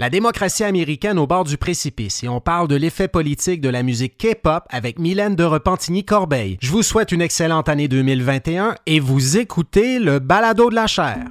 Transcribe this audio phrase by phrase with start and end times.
[0.00, 3.82] La démocratie américaine au bord du précipice et on parle de l'effet politique de la
[3.82, 6.56] musique K-pop avec Mylène de Repentigny-Corbeil.
[6.60, 11.24] Je vous souhaite une excellente année 2021 et vous écoutez le balado de la chair.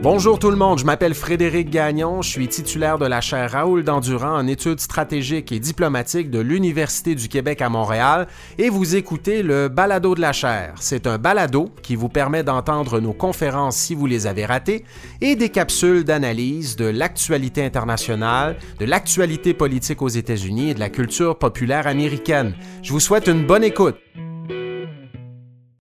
[0.00, 3.82] Bonjour tout le monde, je m'appelle Frédéric Gagnon, je suis titulaire de la chaire Raoul
[3.82, 8.28] Dandurand en études stratégiques et diplomatiques de l'Université du Québec à Montréal
[8.58, 10.74] et vous écoutez le Balado de la chaire.
[10.78, 14.84] C'est un balado qui vous permet d'entendre nos conférences si vous les avez ratées
[15.20, 20.90] et des capsules d'analyse de l'actualité internationale, de l'actualité politique aux États-Unis et de la
[20.90, 22.54] culture populaire américaine.
[22.84, 23.96] Je vous souhaite une bonne écoute.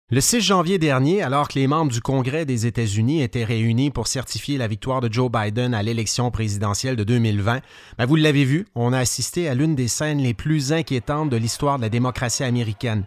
[0.09, 4.07] Le 6 janvier dernier, alors que les membres du Congrès des États-Unis étaient réunis pour
[4.07, 7.61] certifier la victoire de Joe Biden à l'élection présidentielle de 2020,
[7.99, 11.37] ben, vous l'avez vu, on a assisté à l'une des scènes les plus inquiétantes de
[11.37, 13.03] l'histoire de la démocratie américaine.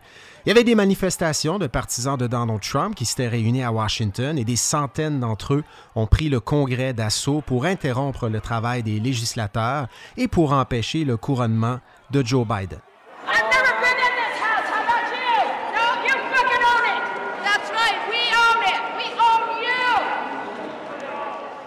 [0.46, 4.38] Il y avait des manifestations de partisans de Donald Trump qui s'étaient réunis à Washington
[4.38, 5.64] et des centaines d'entre eux
[5.96, 11.16] ont pris le Congrès d'assaut pour interrompre le travail des législateurs et pour empêcher le
[11.16, 11.80] couronnement
[12.12, 12.80] de Joe Biden.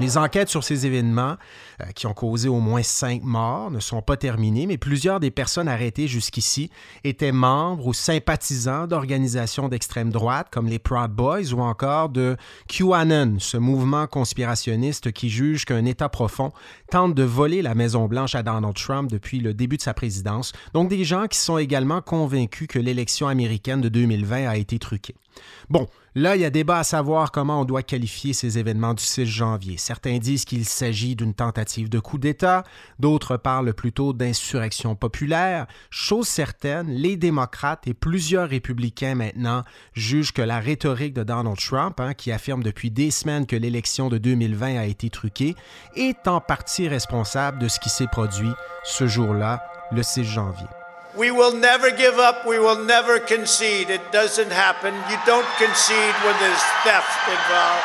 [0.02, 1.36] Les enquêtes sur ces événements,
[1.80, 5.30] euh, qui ont causé au moins cinq morts, ne sont pas terminées, mais plusieurs des
[5.30, 6.72] personnes arrêtées jusqu'ici
[7.04, 12.36] étaient membres ou sympathisants d'organisations d'extrême droite comme les Proud Boys ou encore de
[12.66, 16.50] QAnon, ce mouvement conspirationniste qui juge qu'un État profond
[16.90, 20.52] tente de voler la Maison-Blanche à Donald Trump depuis le début de sa présidence.
[20.74, 25.14] Donc des gens qui sont également convaincus que l'élection américaine de 2020 a été truquée.
[25.70, 29.02] Bon, là, il y a débat à savoir comment on doit qualifier ces événements du
[29.02, 29.76] 6 janvier.
[29.78, 32.64] Certains disent qu'il s'agit d'une tentative de coup d'État,
[32.98, 35.66] d'autres parlent plutôt d'insurrection populaire.
[35.90, 42.00] Chose certaine, les démocrates et plusieurs républicains maintenant jugent que la rhétorique de Donald Trump,
[42.00, 45.54] hein, qui affirme depuis des semaines que l'élection de 2020 a été truquée,
[45.94, 48.52] est en partie responsable de ce qui s'est produit
[48.84, 50.66] ce jour-là, le 6 janvier.
[51.16, 52.46] We will never give up.
[52.46, 53.90] We will never concede.
[53.90, 54.94] It doesn't happen.
[55.10, 57.84] You don't concede when there's theft involved.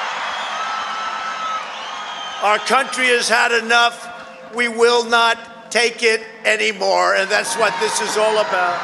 [2.44, 4.08] Our country has had enough.
[4.56, 5.38] We will not
[5.70, 7.16] take it anymore.
[7.16, 8.80] And that's what this is all about.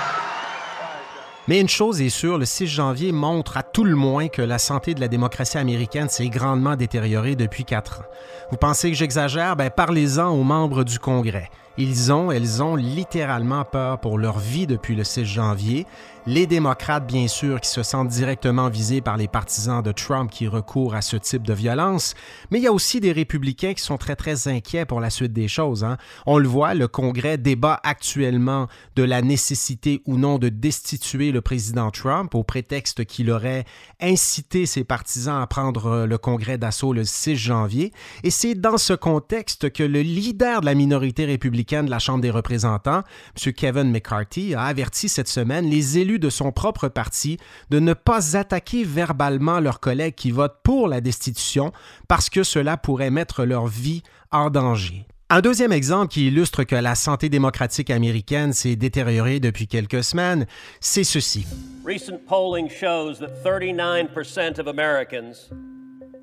[1.47, 4.57] Mais une chose est sûre, le 6 janvier montre à tout le moins que la
[4.57, 8.05] santé de la démocratie américaine s'est grandement détériorée depuis quatre ans.
[8.49, 9.57] Vous pensez que j'exagère?
[9.57, 11.49] Ben, parlez-en aux membres du Congrès.
[11.77, 15.87] Ils ont, elles ont littéralement peur pour leur vie depuis le 6 janvier.
[16.25, 20.47] Les démocrates, bien sûr, qui se sentent directement visés par les partisans de Trump qui
[20.47, 22.15] recourent à ce type de violence,
[22.49, 25.33] mais il y a aussi des républicains qui sont très, très inquiets pour la suite
[25.33, 25.83] des choses.
[25.83, 25.97] Hein.
[26.25, 31.41] On le voit, le Congrès débat actuellement de la nécessité ou non de destituer le
[31.41, 33.65] président Trump au prétexte qu'il aurait
[33.99, 37.91] incité ses partisans à prendre le Congrès d'assaut le 6 janvier.
[38.23, 42.21] Et c'est dans ce contexte que le leader de la minorité républicaine de la Chambre
[42.21, 43.03] des représentants,
[43.45, 43.51] M.
[43.51, 47.37] Kevin McCarthy, a averti cette semaine les élus de son propre parti
[47.69, 51.71] de ne pas attaquer verbalement leurs collègues qui votent pour la destitution
[52.07, 55.05] parce que cela pourrait mettre leur vie en danger.
[55.29, 60.45] Un deuxième exemple qui illustre que la santé démocratique américaine s'est détériorée depuis quelques semaines,
[60.79, 61.47] c'est ceci.
[61.83, 65.49] Recent polling shows that 39% of Americans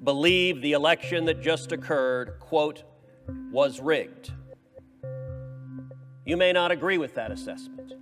[0.04, 2.84] believe the election that just occurred, quote,
[3.52, 4.32] was rigged.
[6.24, 7.94] You may not agree with that assessment,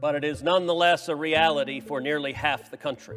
[0.00, 3.16] but it is nonetheless a reality for nearly half the country.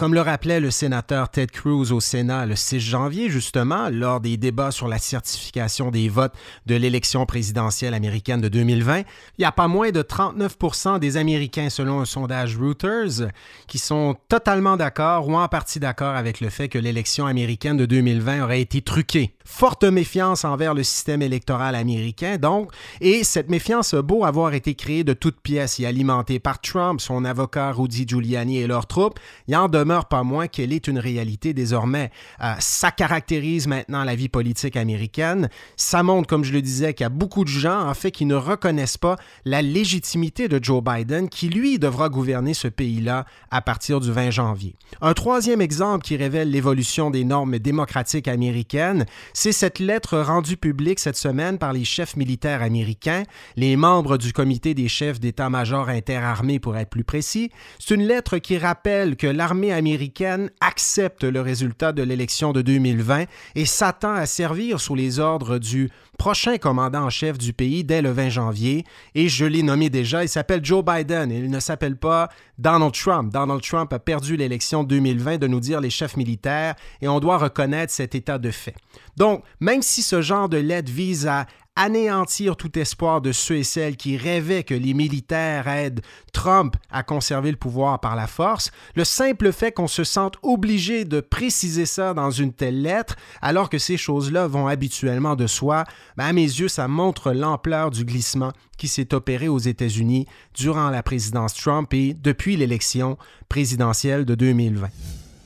[0.00, 4.38] Comme le rappelait le sénateur Ted Cruz au Sénat le 6 janvier, justement, lors des
[4.38, 6.32] débats sur la certification des votes
[6.64, 9.04] de l'élection présidentielle américaine de 2020, il
[9.40, 10.56] n'y a pas moins de 39
[10.98, 13.28] des Américains, selon un sondage Reuters,
[13.66, 17.84] qui sont totalement d'accord ou en partie d'accord avec le fait que l'élection américaine de
[17.84, 19.34] 2020 aurait été truquée.
[19.44, 22.72] Forte méfiance envers le système électoral américain, donc,
[23.02, 27.26] et cette méfiance beau avoir été créée de toutes pièces et alimentée par Trump, son
[27.26, 31.52] avocat Rudy Giuliani et leurs troupes, il en demeure pas moins qu'elle est une réalité
[31.54, 32.10] désormais.
[32.42, 35.48] Euh, ça caractérise maintenant la vie politique américaine.
[35.76, 38.24] Ça montre, comme je le disais, qu'il y a beaucoup de gens, en fait, qui
[38.24, 43.60] ne reconnaissent pas la légitimité de Joe Biden, qui, lui, devra gouverner ce pays-là à
[43.62, 44.74] partir du 20 janvier.
[45.00, 50.98] Un troisième exemple qui révèle l'évolution des normes démocratiques américaines, c'est cette lettre rendue publique
[50.98, 53.24] cette semaine par les chefs militaires américains,
[53.56, 57.50] les membres du comité des chefs d'état-major interarmés pour être plus précis.
[57.78, 63.24] C'est une lettre qui rappelle que l'armée américaine accepte le résultat de l'élection de 2020
[63.54, 68.02] et s'attend à servir sous les ordres du prochain commandant en chef du pays dès
[68.02, 68.84] le 20 janvier.
[69.14, 71.30] Et je l'ai nommé déjà, il s'appelle Joe Biden.
[71.30, 72.28] Il ne s'appelle pas
[72.58, 73.32] Donald Trump.
[73.32, 77.38] Donald Trump a perdu l'élection 2020 de nous dire les chefs militaires et on doit
[77.38, 78.74] reconnaître cet état de fait.
[79.16, 83.64] Donc, même si ce genre de lettre vise à anéantir tout espoir de ceux et
[83.64, 86.02] celles qui rêvaient que les militaires aident
[86.32, 91.04] Trump à conserver le pouvoir par la force, le simple fait qu'on se sente obligé
[91.04, 95.84] de préciser ça dans une telle lettre, alors que ces choses-là vont habituellement de soi,
[96.16, 100.90] ben, à mes yeux, ça montre l'ampleur du glissement qui s'est opéré aux États-Unis durant
[100.90, 103.16] la présidence Trump et depuis l'élection
[103.48, 104.88] présidentielle de 2020.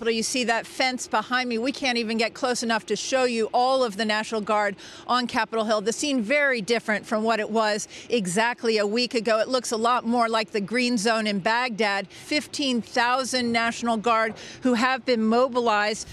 [0.01, 1.57] You see that fence behind me.
[1.57, 4.77] We can't even get close enough to show you all of the National Guard
[5.07, 5.81] on Capitol Hill.
[5.81, 9.39] The scene very different from what it was exactly a week ago.
[9.39, 12.07] It looks a lot more like the Green Zone in Baghdad.
[12.09, 16.07] 15,000 National Guard who have been mobilized.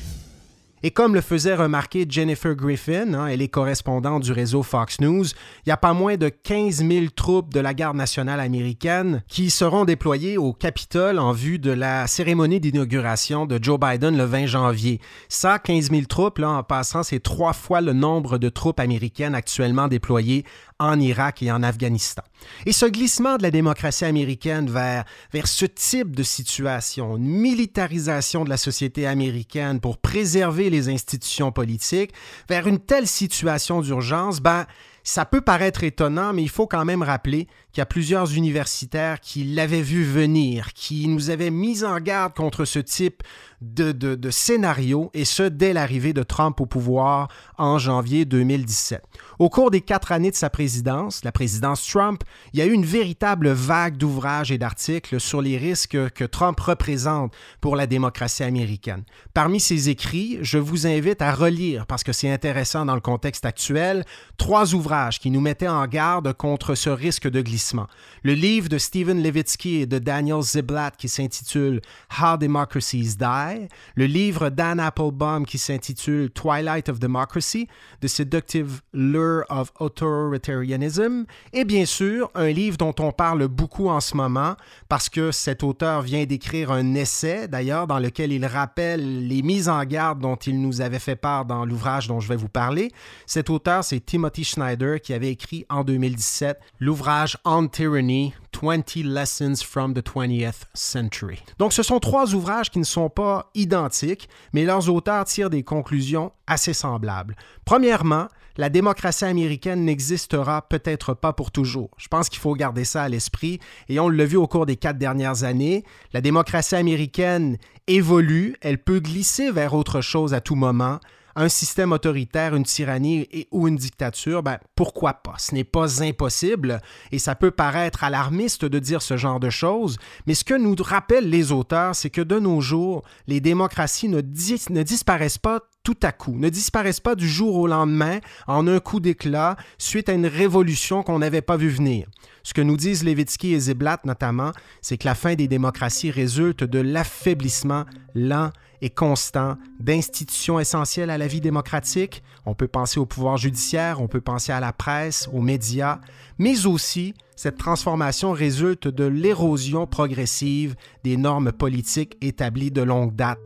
[0.84, 5.26] Et comme le faisait remarquer Jennifer Griffin, hein, elle est correspondante du réseau Fox News,
[5.26, 9.52] il n'y a pas moins de 15 000 troupes de la garde nationale américaine qui
[9.52, 14.48] seront déployées au Capitole en vue de la cérémonie d'inauguration de Joe Biden le 20
[14.48, 15.00] janvier.
[15.30, 19.36] Ça, 15 000 troupes, là, en passant, c'est trois fois le nombre de troupes américaines
[19.36, 20.46] actuellement déployées
[20.82, 22.24] en Irak et en Afghanistan.
[22.66, 28.44] Et ce glissement de la démocratie américaine vers, vers ce type de situation, une militarisation
[28.44, 32.14] de la société américaine pour préserver les institutions politiques,
[32.50, 34.66] vers une telle situation d'urgence, ben,
[35.04, 39.20] ça peut paraître étonnant, mais il faut quand même rappeler qu'il y a plusieurs universitaires
[39.20, 43.24] qui l'avaient vu venir, qui nous avaient mis en garde contre ce type
[43.62, 47.28] de, de, scénario, et ce dès l'arrivée de Trump au pouvoir
[47.58, 49.04] en janvier 2017.
[49.38, 52.24] Au cours des quatre années de sa présidence, la présidence Trump,
[52.54, 56.60] il y a eu une véritable vague d'ouvrages et d'articles sur les risques que Trump
[56.60, 59.04] représente pour la démocratie américaine.
[59.34, 63.46] Parmi ces écrits, je vous invite à relire, parce que c'est intéressant dans le contexte
[63.46, 64.06] actuel,
[64.38, 67.88] trois ouvrages qui nous mettaient en garde contre ce risque de glissement.
[68.24, 71.82] Le livre de Stephen Levitsky et de Daniel Ziblatt qui s'intitule
[72.20, 73.51] How Democracies Die,
[73.96, 77.68] le livre d'Anne Applebaum qui s'intitule Twilight of Democracy,
[78.02, 84.00] The Seductive Lure of Authoritarianism, et bien sûr un livre dont on parle beaucoup en
[84.00, 84.56] ce moment
[84.90, 89.70] parce que cet auteur vient d'écrire un essai d'ailleurs dans lequel il rappelle les mises
[89.70, 92.92] en garde dont il nous avait fait part dans l'ouvrage dont je vais vous parler.
[93.26, 99.64] Cet auteur, c'est Timothy Schneider qui avait écrit en 2017 l'ouvrage On Tyranny, 20 Lessons
[99.64, 101.42] from the 20th Century.
[101.58, 105.64] Donc ce sont trois ouvrages qui ne sont pas identiques, mais leurs auteurs tirent des
[105.64, 107.36] conclusions assez semblables.
[107.66, 108.28] Premièrement,
[108.58, 111.90] la démocratie américaine n'existera peut-être pas pour toujours.
[111.98, 114.76] Je pense qu'il faut garder ça à l'esprit et on l'a vu au cours des
[114.76, 115.84] quatre dernières années.
[116.14, 117.58] La démocratie américaine
[117.88, 121.00] évolue, elle peut glisser vers autre chose à tout moment
[121.36, 125.36] un système autoritaire, une tyrannie et, ou une dictature, ben, pourquoi pas?
[125.38, 126.82] Ce n'est pas impossible
[127.12, 130.76] et ça peut paraître alarmiste de dire ce genre de choses, mais ce que nous
[130.80, 136.12] rappellent les auteurs, c'est que de nos jours, les démocraties ne, disparaissent pas tout à
[136.12, 140.28] coup, ne disparaissent pas du jour au lendemain en un coup d'éclat suite à une
[140.28, 142.08] révolution qu'on n'avait pas vu venir.
[142.44, 144.52] Ce que nous disent Levitsky et Ziblatt notamment,
[144.82, 147.86] c'est que la fin des démocraties résulte de l'affaiblissement
[148.16, 148.52] lent
[148.82, 152.24] et constant d'institutions essentielles à la vie démocratique.
[152.46, 156.00] On peut penser au pouvoir judiciaire, on peut penser à la presse, aux médias,
[156.40, 163.40] mais aussi cette transformation résulte de l'érosion progressive des normes politiques établies de longue date.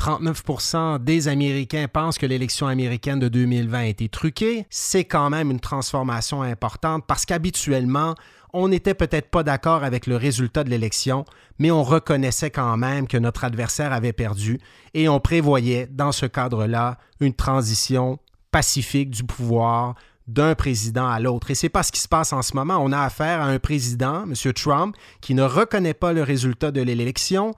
[0.00, 4.64] 39% des Américains pensent que l'élection américaine de 2020 a été truquée.
[4.70, 8.14] C'est quand même une transformation importante parce qu'habituellement,
[8.52, 11.24] on n'était peut-être pas d'accord avec le résultat de l'élection,
[11.58, 14.60] mais on reconnaissait quand même que notre adversaire avait perdu
[14.94, 18.18] et on prévoyait dans ce cadre-là une transition
[18.50, 19.94] pacifique du pouvoir
[20.26, 21.50] d'un président à l'autre.
[21.50, 22.78] Et c'est pas ce qui se passe en ce moment.
[22.80, 24.52] On a affaire à un président, M.
[24.52, 27.54] Trump, qui ne reconnaît pas le résultat de l'élection,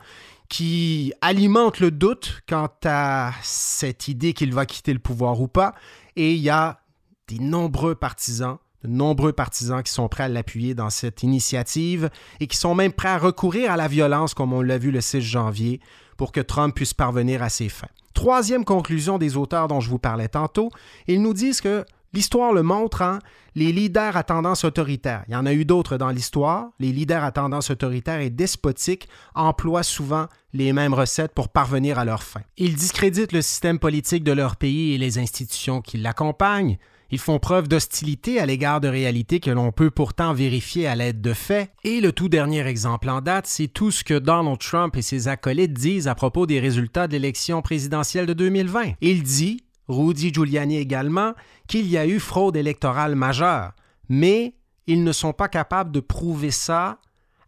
[0.49, 5.75] qui alimente le doute quant à cette idée qu'il va quitter le pouvoir ou pas.
[6.17, 6.81] Et il y a
[7.29, 12.11] des nombreux partisans, de nombreux partisans qui sont prêts à l'appuyer dans cette initiative
[12.41, 15.01] et qui sont même prêts à recourir à la violence, comme on l'a vu le
[15.01, 15.81] 6 janvier,
[16.17, 17.89] pour que Trump puisse parvenir à ses fins.
[18.15, 20.71] Troisième conclusion des auteurs dont je vous parlais tantôt,
[21.07, 21.85] ils nous disent que
[22.15, 23.21] L'histoire le montre, hein,
[23.55, 25.25] les leaders à tendance autoritaire.
[25.29, 26.69] Il y en a eu d'autres dans l'histoire.
[26.79, 32.05] Les leaders à tendance autoritaire et despotique emploient souvent les mêmes recettes pour parvenir à
[32.05, 32.43] leurs fins.
[32.59, 36.77] Ils discréditent le système politique de leur pays et les institutions qui l'accompagnent.
[37.13, 41.21] Ils font preuve d'hostilité à l'égard de réalités que l'on peut pourtant vérifier à l'aide
[41.21, 41.71] de faits.
[41.85, 45.29] Et le tout dernier exemple en date, c'est tout ce que Donald Trump et ses
[45.29, 48.95] acolytes disent à propos des résultats de l'élection présidentielle de 2020.
[49.03, 51.35] Il dit, Rudy Giuliani également,
[51.69, 53.73] qu'il y a eu fraude électorale majeure.
[54.09, 54.55] Mais
[54.87, 56.99] ils ne sont pas capables de prouver ça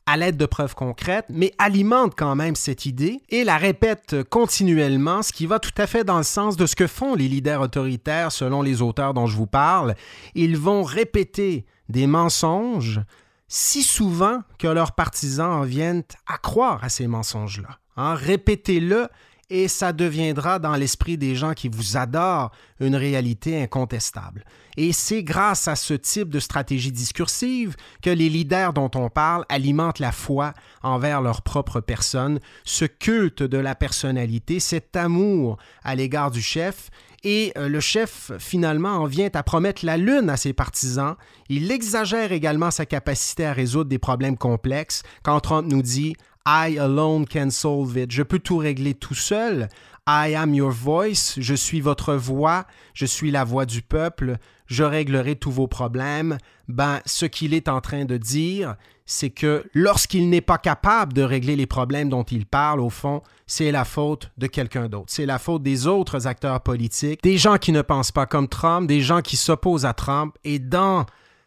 [0.07, 5.23] à l'aide de preuves concrètes, mais alimente quand même cette idée et la répète continuellement,
[5.23, 7.61] ce qui va tout à fait dans le sens de ce que font les leaders
[7.61, 9.95] autoritaires selon les auteurs dont je vous parle.
[10.35, 13.01] Ils vont répéter des mensonges
[13.49, 17.79] si souvent que leurs partisans en viennent à croire à ces mensonges-là.
[17.97, 19.09] Hein, Répétez-le
[19.51, 24.45] et ça deviendra dans l'esprit des gens qui vous adorent une réalité incontestable.
[24.77, 29.45] Et c'est grâce à ce type de stratégie discursive que les leaders dont on parle
[29.49, 35.95] alimentent la foi envers leur propre personne, ce culte de la personnalité, cet amour à
[35.95, 36.91] l'égard du chef,
[37.25, 41.17] et euh, le chef finalement en vient à promettre la lune à ses partisans.
[41.49, 46.77] Il exagère également sa capacité à résoudre des problèmes complexes quand Trump nous dit I
[46.79, 48.11] alone can solve it.
[48.11, 49.69] Je peux tout régler tout seul.
[50.07, 51.35] I am your voice.
[51.39, 52.67] Je suis votre voix.
[52.93, 54.37] Je suis la voix du peuple.
[54.67, 56.37] Je réglerai tous vos problèmes.
[56.69, 61.23] Ben, ce qu'il est en train de dire, c'est que lorsqu'il n'est pas capable de
[61.23, 65.07] régler les problèmes dont il parle, au fond, c'est la faute de quelqu'un d'autre.
[65.09, 68.87] C'est la faute des autres acteurs politiques, des gens qui ne pensent pas comme Trump,
[68.87, 70.37] des gens qui s'opposent à Trump.
[70.45, 71.07] Et dans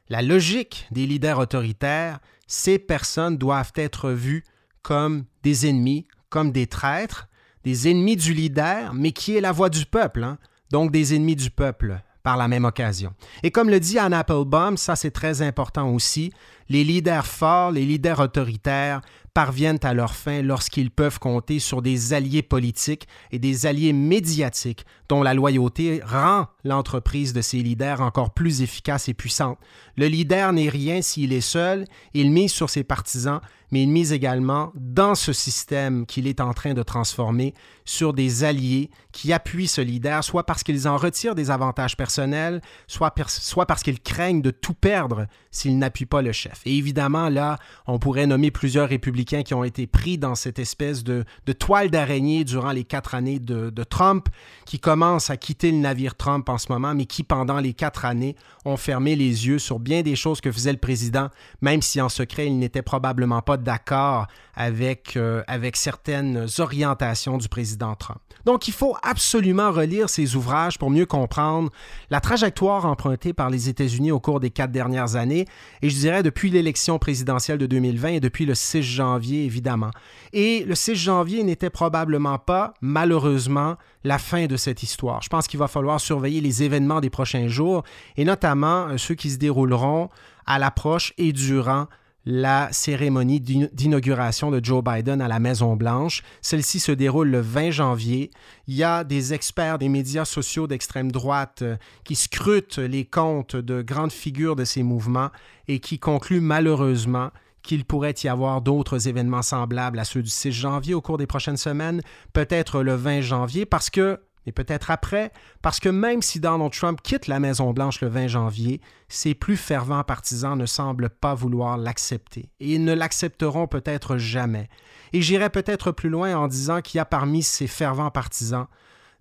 [0.09, 4.43] la logique des leaders autoritaires, ces personnes doivent être vues
[4.87, 7.27] comme des ennemis, comme des traîtres,
[7.65, 10.37] des ennemis du leader, mais qui est la voix du peuple, hein.
[10.71, 13.13] donc des ennemis du peuple par la même occasion.
[13.43, 16.31] Et comme le dit Anne Applebaum, ça c'est très important aussi,
[16.69, 19.01] les leaders forts, les leaders autoritaires
[19.33, 24.85] parviennent à leur fin lorsqu'ils peuvent compter sur des alliés politiques et des alliés médiatiques
[25.09, 29.59] dont la loyauté rend l'entreprise de ces leaders encore plus efficace et puissante.
[29.97, 33.41] Le leader n'est rien s'il est seul, il mise sur ses partisans,
[33.71, 37.53] mais il mise également dans ce système qu'il est en train de transformer
[37.85, 42.61] sur des alliés qui appuient ce leader, soit parce qu'ils en retirent des avantages personnels,
[42.87, 46.61] soit, parce qu'ils craignent de tout perdre s'ils n'appuient pas le chef.
[46.65, 47.57] Et évidemment, là,
[47.87, 51.89] on pourrait nommer plusieurs républicains qui ont été pris dans cette espèce de, de toile
[51.89, 54.29] d'araignée durant les quatre années de, de Trump,
[54.65, 58.05] qui commencent à quitter le navire Trump en ce moment, mais qui, pendant les quatre
[58.05, 61.29] années, ont fermé les yeux sur bien des choses que faisait le président,
[61.61, 67.47] même si en secret, il n'était probablement pas d'accord avec, euh, avec certaines orientations du
[67.47, 68.19] président Trump.
[68.45, 71.69] Donc, il faut absolument relire ces ouvrages pour mieux comprendre
[72.09, 75.45] la trajectoire empruntée par les États-Unis au cours des quatre dernières années,
[75.81, 79.91] et je dirais depuis l'élection présidentielle de 2020 et depuis le 6 janvier, évidemment.
[80.33, 85.21] Et le 6 janvier n'était probablement pas, malheureusement, la fin de cette histoire.
[85.21, 87.83] Je pense qu'il va falloir surveiller les événements des prochains jours,
[88.15, 90.09] et notamment euh, ceux qui se dérouleront
[90.45, 91.87] à l'approche et durant
[92.29, 96.23] la cérémonie d'inauguration de Joe Biden à la Maison-Blanche.
[96.41, 98.31] Celle-ci se déroule le 20 janvier.
[98.67, 103.55] Il y a des experts des médias sociaux d'extrême droite euh, qui scrutent les comptes
[103.55, 105.29] de grandes figures de ces mouvements
[105.69, 107.29] et qui concluent malheureusement
[107.63, 111.27] qu'il pourrait y avoir d'autres événements semblables à ceux du 6 janvier au cours des
[111.27, 112.01] prochaines semaines,
[112.33, 117.01] peut-être le 20 janvier, parce que et peut-être après, parce que même si Donald Trump
[117.03, 122.49] quitte la Maison-Blanche le 20 janvier, ses plus fervents partisans ne semblent pas vouloir l'accepter,
[122.61, 124.69] et ils ne l'accepteront peut-être jamais.
[125.11, 128.67] Et j'irai peut-être plus loin en disant qu'il y a parmi ces fervents partisans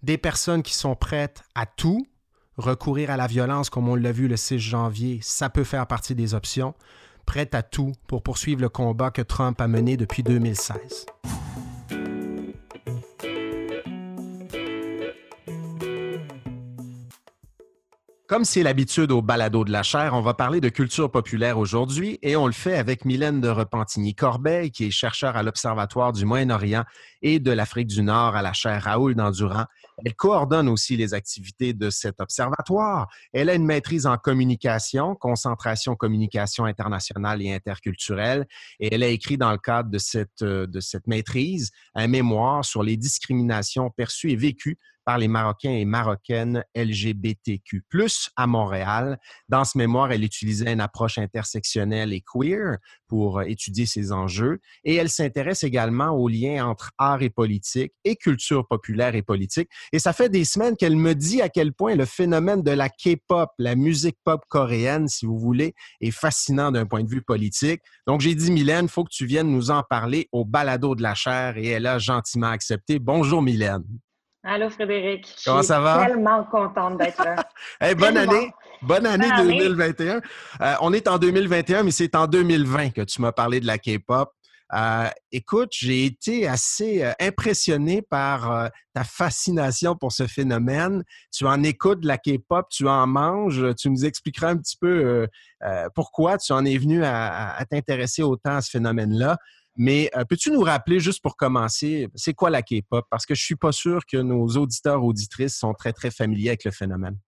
[0.04, 2.06] des personnes qui sont prêtes à tout,
[2.56, 6.14] recourir à la violence comme on l'a vu le 6 janvier, ça peut faire partie
[6.14, 6.75] des options,
[7.26, 11.06] prêtes à tout pour poursuivre le combat que Trump a mené depuis 2016.
[18.28, 22.18] Comme c'est l'habitude au balado de la chair, on va parler de culture populaire aujourd'hui
[22.23, 26.83] et on le fait avec Mylène de Repentigny-Corbeil, qui est chercheur à l'Observatoire du Moyen-Orient
[27.26, 29.64] et de l'Afrique du Nord à la chaire Raoul d'Endurant.
[30.04, 33.09] Elle coordonne aussi les activités de cet observatoire.
[33.33, 38.47] Elle a une maîtrise en communication, concentration communication internationale et interculturelle,
[38.78, 42.85] et elle a écrit dans le cadre de cette, de cette maîtrise un mémoire sur
[42.85, 47.83] les discriminations perçues et vécues par les Marocains et Marocaines LGBTQ+,
[48.35, 49.18] à Montréal.
[49.49, 54.61] Dans ce mémoire, elle utilisait une approche intersectionnelle et queer pour euh, étudier ces enjeux
[54.83, 59.68] et elle s'intéresse également aux liens entre art et politique et culture populaire et politique.
[59.92, 62.88] Et ça fait des semaines qu'elle me dit à quel point le phénomène de la
[62.88, 67.80] K-pop, la musique pop coréenne, si vous voulez, est fascinant d'un point de vue politique.
[68.06, 71.02] Donc, j'ai dit, Mylène, il faut que tu viennes nous en parler au balado de
[71.02, 72.99] la chair et elle a gentiment accepté.
[72.99, 73.85] Bonjour, Mylène.
[74.49, 75.35] Allô Frédéric.
[75.44, 75.96] Comment ça va?
[75.96, 77.94] Je suis tellement contente d'être là.
[77.94, 78.52] bonne année.
[78.80, 80.20] Bonne année 2021.
[80.61, 83.78] Euh, on est en 2021, mais c'est en 2020 que tu m'as parlé de la
[83.78, 84.30] K-pop.
[84.75, 91.04] Euh, écoute, j'ai été assez euh, impressionné par ta fascination pour ce phénomène.
[91.32, 93.75] Tu en écoutes la K-pop, tu en manges.
[93.76, 95.28] Tu nous expliqueras un petit peu
[95.94, 99.37] pourquoi tu en es venu à, t'intéresser autant à ce phénomène-là.
[99.76, 103.04] Mais peux-tu nous rappeler, juste pour commencer, c'est quoi la K-pop?
[103.11, 106.64] Parce que je suis pas sûr que nos auditeurs, auditrices sont très, très familiers avec
[106.64, 107.18] le phénomène.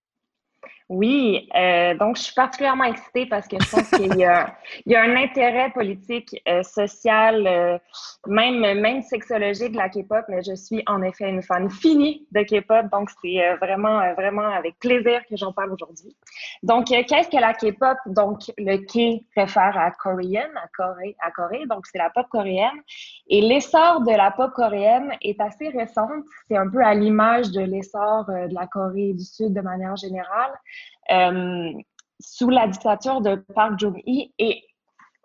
[0.89, 4.21] Oui, euh, donc je suis particulièrement excitée parce que je pense qu'il y,
[4.87, 7.79] y a un intérêt politique, euh, social, euh,
[8.27, 12.41] même, même sexologique de la K-pop, mais je suis en effet une fan finie de
[12.43, 16.17] K-pop, donc c'est euh, vraiment, euh, vraiment avec plaisir que j'en parle aujourd'hui.
[16.63, 17.99] Donc, qu'est-ce que la K-pop?
[18.07, 22.81] Donc, le K réfère à Korean, à Corée, à Corée, donc c'est la pop coréenne.
[23.29, 27.61] Et l'essor de la pop coréenne est assez récente, c'est un peu à l'image de
[27.61, 30.53] l'essor de la Corée du Sud de manière générale.
[31.11, 31.73] Euh,
[32.21, 34.33] sous la dictature de Park Jong-hee.
[34.39, 34.63] Et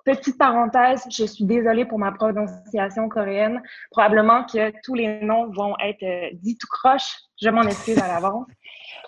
[0.06, 3.62] petite parenthèse, je suis désolée pour ma prononciation coréenne.
[3.90, 7.16] Probablement que tous les noms vont être euh, dits tout croche.
[7.42, 8.46] Je m'en excuse à l'avance.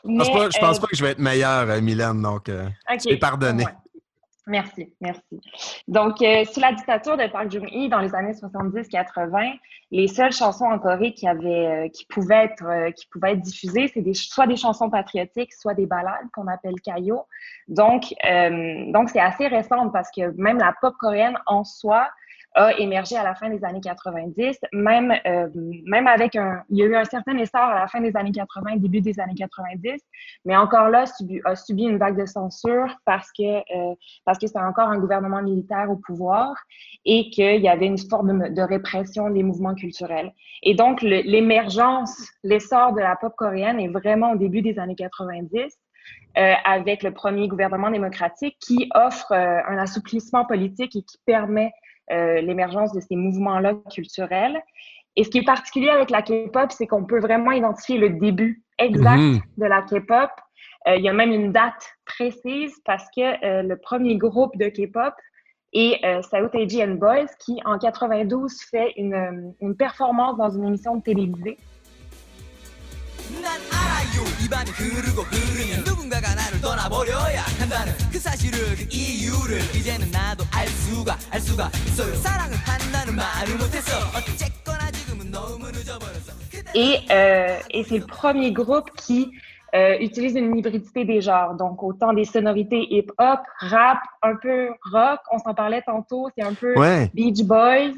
[0.04, 2.50] Je ne pense, pas, euh, que je vais être meilleure, Mylène, donc
[2.90, 3.18] okay.
[3.18, 3.66] pardonné.
[4.48, 5.42] Merci, merci.
[5.88, 9.58] Donc, euh, sous la dictature de Park Chung-hee, dans les années 70-80,
[9.90, 13.42] les seules chansons en Corée qui avaient, euh, qui pouvaient être, euh, qui pouvaient être
[13.42, 17.24] diffusées, c'est des, soit des chansons patriotiques, soit des ballades qu'on appelle kayo.
[17.68, 18.04] Donc,
[18.94, 22.08] donc c'est assez récent parce que même la pop coréenne en soi
[22.56, 25.48] a émergé à la fin des années 90, même, euh,
[25.86, 26.64] même avec un...
[26.70, 29.20] Il y a eu un certain essor à la fin des années 80, début des
[29.20, 30.02] années 90,
[30.46, 31.04] mais encore là,
[31.44, 35.42] a subi une vague de censure parce que euh, parce que c'est encore un gouvernement
[35.42, 36.56] militaire au pouvoir
[37.04, 40.34] et qu'il y avait une forme de, répression des mouvements culturels.
[40.64, 45.78] Et donc, l'émergence, l'essor de la pop coréenne est vraiment au début des années 90.
[46.38, 51.72] Euh, avec le premier gouvernement démocratique qui offre euh, un assouplissement politique et qui permet
[52.12, 54.62] euh, l'émergence de ces mouvements-là culturels.
[55.16, 58.64] Et ce qui est particulier avec la K-pop, c'est qu'on peut vraiment identifier le début
[58.78, 59.42] exact mhm.
[59.58, 60.30] de la K-pop.
[60.88, 64.68] Euh, il y a même une date précise parce que euh, le premier groupe de
[64.68, 65.14] K-pop
[65.74, 71.02] est South Asian Boys qui, en 92, fait une, une performance dans une émission
[86.76, 89.32] Et, euh, et c'est le premier groupe qui
[89.74, 91.56] euh, utilise une hybridité des genres.
[91.56, 95.20] Donc, autant des sonorités hip-hop, rap, un peu rock.
[95.32, 96.30] On s'en parlait tantôt.
[96.38, 96.74] C'est un peu
[97.14, 97.94] Beach Boys.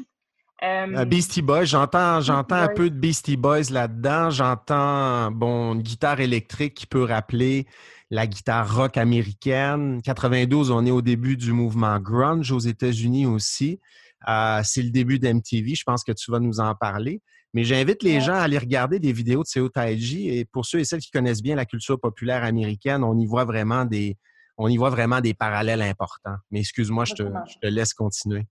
[0.64, 4.30] Euh, Beastie Boys, j'entends, j'entends un peu de Beastie Boys là-dedans.
[4.30, 7.66] J'entends, bon, une guitare électrique qui peut rappeler
[8.10, 10.00] la guitare rock américaine.
[10.02, 13.80] 92, on est au début du mouvement grunge aux États-Unis aussi.
[14.28, 15.76] Euh, c'est le début d'MTV.
[15.76, 17.22] Je pense que tu vas nous en parler.
[17.54, 20.28] Mais j'invite les gens à aller regarder des vidéos de Seo Taiji.
[20.28, 23.44] Et pour ceux et celles qui connaissent bien la culture populaire américaine, on y voit
[23.44, 24.16] vraiment des,
[24.56, 26.36] on y voit vraiment des parallèles importants.
[26.50, 28.46] Mais excuse-moi, je te, je te laisse continuer.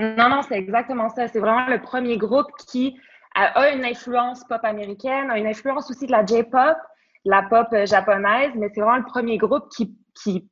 [0.00, 1.28] Non, non, c'est exactement ça.
[1.28, 2.98] C'est vraiment le premier groupe qui
[3.34, 6.76] a une influence pop américaine, a une influence aussi de la J-pop,
[7.24, 10.48] la pop euh, japonaise, mais c'est vraiment le premier groupe qui, qui,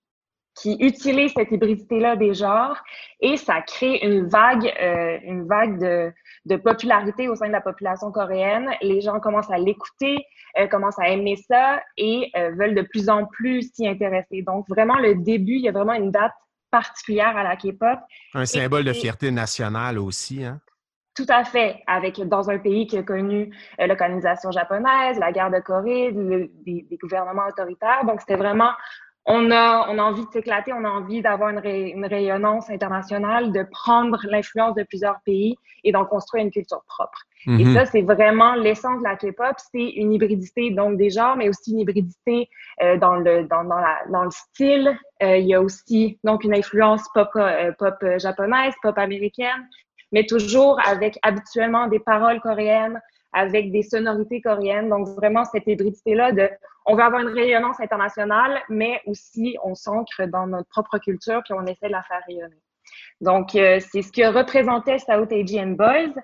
[0.55, 2.77] qui utilise cette hybridité-là des genres
[3.21, 6.13] et ça crée une vague, euh, une vague de,
[6.45, 8.71] de, popularité au sein de la population coréenne.
[8.83, 10.19] Les gens commencent à l'écouter,
[10.59, 14.43] euh, commencent à aimer ça et veulent de plus en plus s'y intéresser.
[14.43, 16.33] Donc vraiment le début, il y a vraiment une date
[16.71, 17.99] particulière à la K-pop.
[18.35, 20.61] Un symbole de fierté nationale aussi, hein?
[21.19, 25.33] Tout à fait, avec dans un pays qui a connu euh, la colonisation japonaise, la
[25.33, 28.05] guerre de Corée, des, gouvernements autoritaires.
[28.05, 28.71] Donc, c'était vraiment,
[29.31, 33.53] on a, on a envie de s'éclater, on a envie d'avoir une, une, rayonnance internationale,
[33.53, 37.23] de prendre l'influence de plusieurs pays et d'en construire une culture propre.
[37.47, 37.75] Et mm-hmm.
[37.75, 41.73] ça, c'est vraiment l'essence de la K-pop, c'est une hybridité donc des genres, mais aussi
[41.73, 42.49] une hybridité
[42.83, 44.99] euh, dans, le, dans, dans, la, dans le style.
[45.23, 47.31] Euh, il y a aussi donc une influence pop,
[47.79, 49.69] pop japonaise, pop américaine,
[50.11, 53.01] mais toujours avec habituellement des paroles coréennes,
[53.39, 54.89] avec des sonorités coréennes.
[54.89, 56.33] Donc, vraiment, cette hybridité-là
[56.91, 61.53] on veut avoir une rayonnance internationale, mais aussi on s'ancre dans notre propre culture, puis
[61.53, 62.63] on essaie de la faire rayonner.
[63.21, 66.15] Donc, euh, c'est ce que représentait South Asian Boys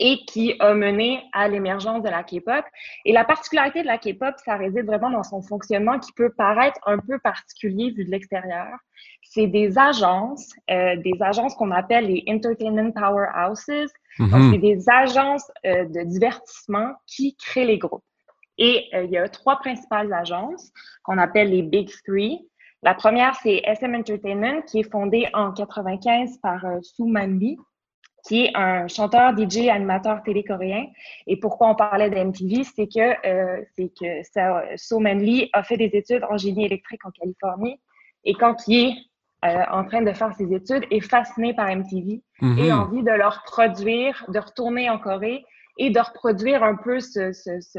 [0.00, 2.64] et qui a mené à l'émergence de la K-pop.
[3.04, 6.80] Et la particularité de la K-pop, ça réside vraiment dans son fonctionnement qui peut paraître
[6.86, 8.78] un peu particulier vu de l'extérieur.
[9.22, 13.92] C'est des agences, euh, des agences qu'on appelle les Entertainment Powerhouses.
[14.18, 18.04] Mm C'est des agences euh, de divertissement qui créent les groupes.
[18.60, 20.72] Et il y a trois principales agences
[21.04, 22.40] qu'on appelle les Big Three.
[22.82, 27.56] La première, c'est SM Entertainment, qui est fondée en 95 par Sue Manby,
[28.26, 30.86] qui est un chanteur, DJ, animateur télé coréen.
[31.26, 35.48] Et pourquoi on parlait de MTV, c'est que, euh, c'est que ça, So Man Lee
[35.52, 37.80] a fait des études en génie électrique en Californie.
[38.24, 38.94] Et quand il est
[39.44, 42.58] euh, en train de faire ses études, est fasciné par MTV mm-hmm.
[42.58, 45.44] et a envie de leur produire, de retourner en Corée
[45.78, 47.78] et de reproduire un peu ce, ce, ce,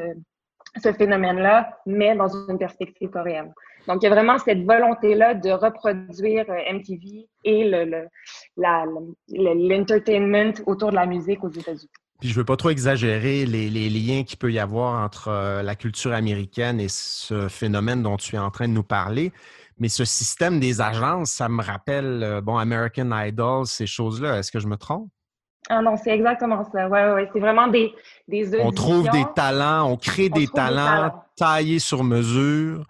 [0.78, 3.54] ce phénomène-là, mais dans une perspective coréenne.
[3.88, 8.08] Donc, il y a vraiment cette volonté-là de reproduire euh, MTV et le,
[8.58, 11.90] l'entertainment autour de la musique aux États-Unis.
[12.20, 15.76] Puis je veux pas trop exagérer les, liens qu'il peut y avoir entre euh, la
[15.76, 19.32] culture américaine et ce phénomène dont tu es en train de nous parler.
[19.80, 24.38] Mais ce système des agences, ça me rappelle, euh, bon, American Idol, ces choses-là.
[24.38, 25.10] Est-ce que je me trompe?
[25.68, 26.88] Ah non, c'est exactement ça.
[26.88, 27.30] Oui, ouais, ouais.
[27.34, 27.94] c'est vraiment des,
[28.28, 32.86] des On trouve des talents, on crée des, talents taillés sur mesure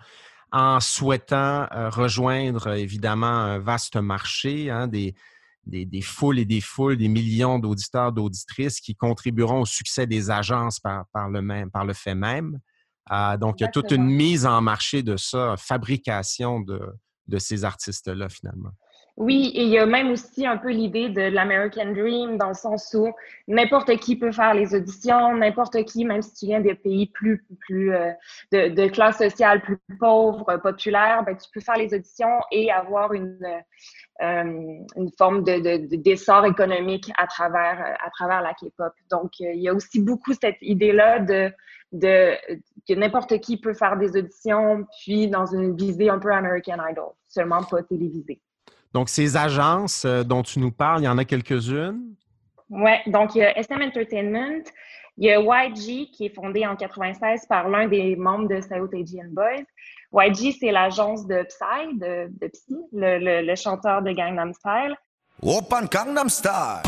[0.52, 5.16] en souhaitant euh, rejoindre évidemment un vaste marché, hein, des,
[5.66, 10.80] des, foules et des foules, des millions d'auditeurs, d'auditrices qui contribueront au succès des agences
[10.80, 12.60] par, par, le, même, par le fait même.
[13.12, 16.80] Euh, donc, il y a toute une mise en marché de ça, fabrication de,
[17.28, 18.72] de ces artistes-là finalement.
[19.20, 22.54] Oui, et il y a même aussi un peu l'idée de l'American Dream dans le
[22.54, 23.12] sens où
[23.50, 27.46] n'importe qui peut faire les auditions, n'importe qui, même si tu viens des pays plus,
[27.60, 28.14] plus euh,
[28.54, 33.38] de, classe sociale plus pauvre, populaire, ben, tu peux faire les auditions et avoir une,
[34.22, 34.44] euh,
[34.96, 38.94] une forme de, d'essor économique à travers, à travers la K-pop.
[39.12, 41.52] Donc, euh, il y a aussi beaucoup cette idée-là de,
[41.92, 42.36] de
[42.88, 47.10] que n'importe qui peut faire des auditions, puis dans une visée un peu American Idol,
[47.28, 48.40] seulement pas télévisée.
[48.94, 52.02] Donc, ces agences euh, dont tu nous parles, il y en a quelques-unes?
[52.70, 54.64] Oui, donc il y a SM Entertainment,
[55.18, 58.90] il y a YG qui est fondé en 96 par l'un des membres de Saout
[59.32, 59.66] Boys.
[60.14, 64.96] YG, c'est l'agence de Psy, de, Psy, le, chanteur de Gangnam Style.
[65.42, 66.82] Open Gangnam Style!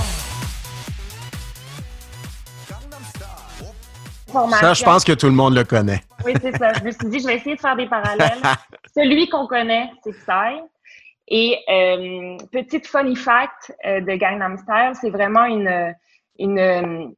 [4.60, 6.02] Ça, je pense que tout le monde le connaît.
[6.26, 6.72] Oui, c'est ça.
[6.74, 8.40] Je me suis dit, je vais essayer de faire des parallèles.
[8.96, 10.62] Celui qu'on connaît, c'est Psy.
[11.34, 15.96] Et euh, petite funny fact euh, de Gangnam Style, c'est vraiment une,
[16.38, 17.16] une,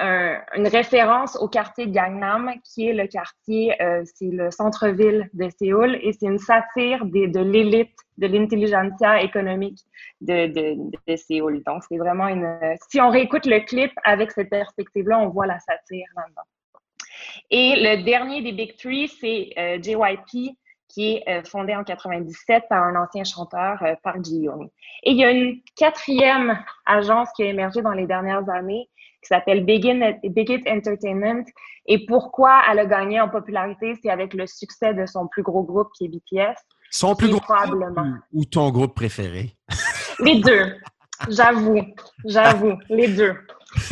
[0.00, 5.48] une référence au quartier de Gangnam, qui est le quartier, euh, c'est le centre-ville de
[5.56, 9.78] Séoul, et c'est une satire de l'élite, de l'intelligentsia économique
[10.20, 11.62] de, de, de, Séoul.
[11.64, 12.58] Donc, c'est vraiment une...
[12.90, 16.42] Si on réécoute le clip avec cette perspective-là, on voit la satire là-dedans.
[17.50, 20.56] Et le dernier des Big Three, c'est JYP,
[20.92, 24.68] qui est euh, fondée en 97 par un ancien chanteur, euh, Park Ji-young.
[25.04, 28.88] Et il y a une quatrième agence qui a émergé dans les dernières années
[29.22, 31.44] qui s'appelle Big It Entertainment.
[31.86, 35.62] Et pourquoi elle a gagné en popularité, c'est avec le succès de son plus gros
[35.62, 36.56] groupe qui est BTS.
[36.90, 38.16] Son plus gros probablement.
[38.32, 39.56] ou ton groupe préféré?
[40.18, 40.76] Les deux.
[41.28, 41.80] J'avoue,
[42.24, 43.34] j'avoue, les deux.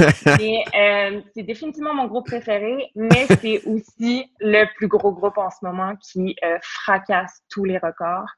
[0.01, 5.59] Euh, c'est définitivement mon groupe préféré, mais c'est aussi le plus gros groupe en ce
[5.63, 8.29] moment qui euh, fracasse tous les records.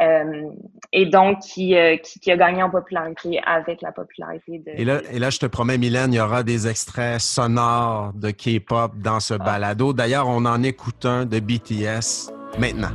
[0.00, 0.44] Euh,
[0.92, 4.70] et donc qui, qui, a gagné en popularité avec la popularité de.
[4.70, 8.30] Et là, et là je te promets, Mylène, il y aura des extraits sonores de
[8.30, 9.38] K-pop dans ce ah.
[9.38, 9.92] balado.
[9.92, 12.92] D'ailleurs, on en écoute un de BTS maintenant.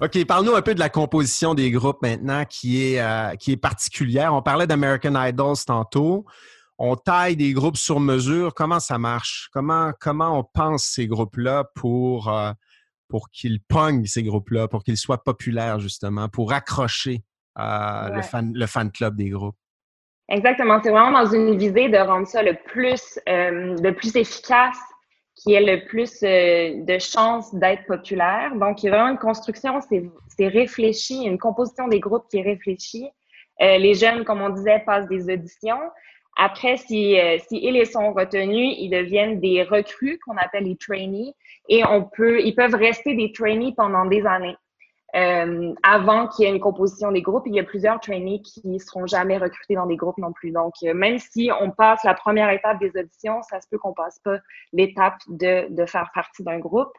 [0.00, 3.56] OK, parle-nous un peu de la composition des groupes maintenant qui est, euh, qui est
[3.56, 4.32] particulière.
[4.32, 6.24] On parlait d'American Idols tantôt.
[6.78, 8.54] On taille des groupes sur mesure.
[8.54, 9.48] Comment ça marche?
[9.52, 12.52] Comment, comment on pense ces groupes-là pour, euh,
[13.08, 17.24] pour qu'ils pognent ces groupes-là, pour qu'ils soient populaires, justement, pour accrocher
[17.58, 19.56] euh, le, fan, le fan club des groupes?
[20.28, 20.80] Exactement.
[20.80, 24.78] C'est vraiment dans une visée de rendre ça le plus, le plus efficace
[25.38, 28.54] qui ait le plus euh, de chances d'être populaire.
[28.56, 32.42] Donc, il y a vraiment une construction, c'est réfléchi, une composition des groupes qui est
[32.42, 33.08] réfléchie.
[33.60, 35.80] Euh, les jeunes, comme on disait, passent des auditions.
[36.36, 41.34] Après, si, euh, si ils sont retenus, ils deviennent des recrues qu'on appelle les trainees
[41.68, 44.56] et on peut, ils peuvent rester des trainees pendant des années.
[45.16, 47.44] Euh, avant qu'il y ait une composition des groupes.
[47.46, 50.50] Il y a plusieurs trainees qui ne seront jamais recrutés dans des groupes non plus.
[50.50, 53.94] Donc, euh, même si on passe la première étape des auditions, ça se peut qu'on
[53.94, 54.36] passe pas
[54.74, 56.92] l'étape de, de, faire partie d'un groupe.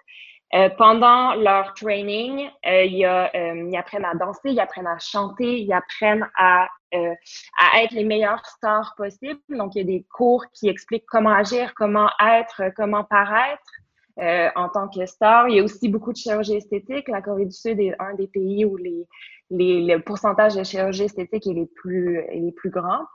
[0.56, 5.72] Euh, pendant leur training, euh, euh, ils, apprennent à danser, ils apprennent à chanter, ils
[5.72, 9.40] apprennent à, à être les meilleurs stars possibles.
[9.50, 13.62] Donc, il y a des cours qui expliquent comment agir, comment être, comment paraître
[14.56, 15.48] en tant que star.
[15.50, 17.08] Il y a aussi beaucoup de chirurgie esthétique.
[17.08, 19.08] La Corée du Sud est un des pays où les,
[19.50, 23.06] les, le pourcentage de chirurgie esthétique est les plus, est les plus grand.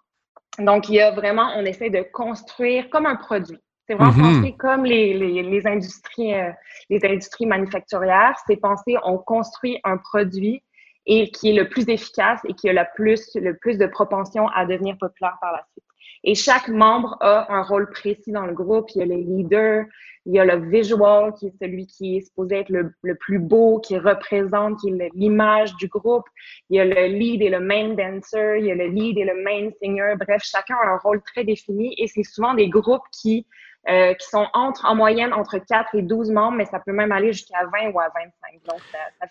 [0.59, 3.59] Donc, il y a vraiment, on essaie de construire comme un produit.
[3.87, 4.41] C'est vraiment mm-hmm.
[4.41, 6.51] pensé comme les, les, les industries, euh,
[6.89, 8.37] les industries manufacturières.
[8.47, 10.63] C'est pensé, on construit un produit
[11.07, 14.49] et qui est le plus efficace et qui a le plus, le plus de propension
[14.49, 15.85] à devenir populaire par la suite.
[16.25, 18.91] Et chaque membre a un rôle précis dans le groupe.
[18.95, 19.85] Il y a le leader,
[20.25, 23.39] il y a le visual, qui est celui qui est supposé être le, le plus
[23.39, 26.25] beau, qui représente, qui est l'image du groupe.
[26.71, 29.25] Il y a le lead et le main dancer, il y a le lead et
[29.25, 30.15] le main singer.
[30.19, 33.47] Bref, chacun a un rôle très défini et c'est souvent des groupes qui
[33.87, 37.13] euh, qui sont entre, en moyenne entre 4 et 12 membres, mais ça peut même
[37.13, 38.33] aller jusqu'à 20 ou à 25.
[38.67, 38.81] Donc,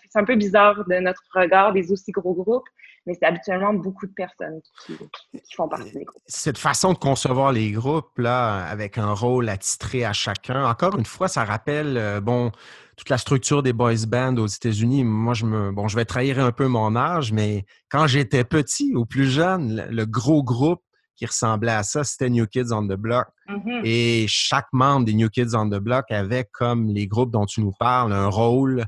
[0.08, 2.68] c'est un peu bizarre de notre regard des aussi gros groupes,
[3.06, 4.96] mais c'est habituellement beaucoup de personnes qui,
[5.32, 6.22] qui, font partie des groupes.
[6.26, 11.04] Cette façon de concevoir les groupes, là, avec un rôle attitré à chacun, encore une
[11.04, 12.50] fois, ça rappelle, euh, bon,
[12.96, 15.04] toute la structure des boys bands aux États-Unis.
[15.04, 18.94] Moi, je me, bon, je vais trahir un peu mon âge, mais quand j'étais petit
[18.94, 20.82] ou plus jeune, le gros groupe
[21.16, 23.26] qui ressemblait à ça, c'était New Kids on the Block.
[23.48, 23.80] Mm-hmm.
[23.84, 27.60] Et chaque membre des New Kids on the Block avait, comme les groupes dont tu
[27.60, 28.84] nous parles, un rôle.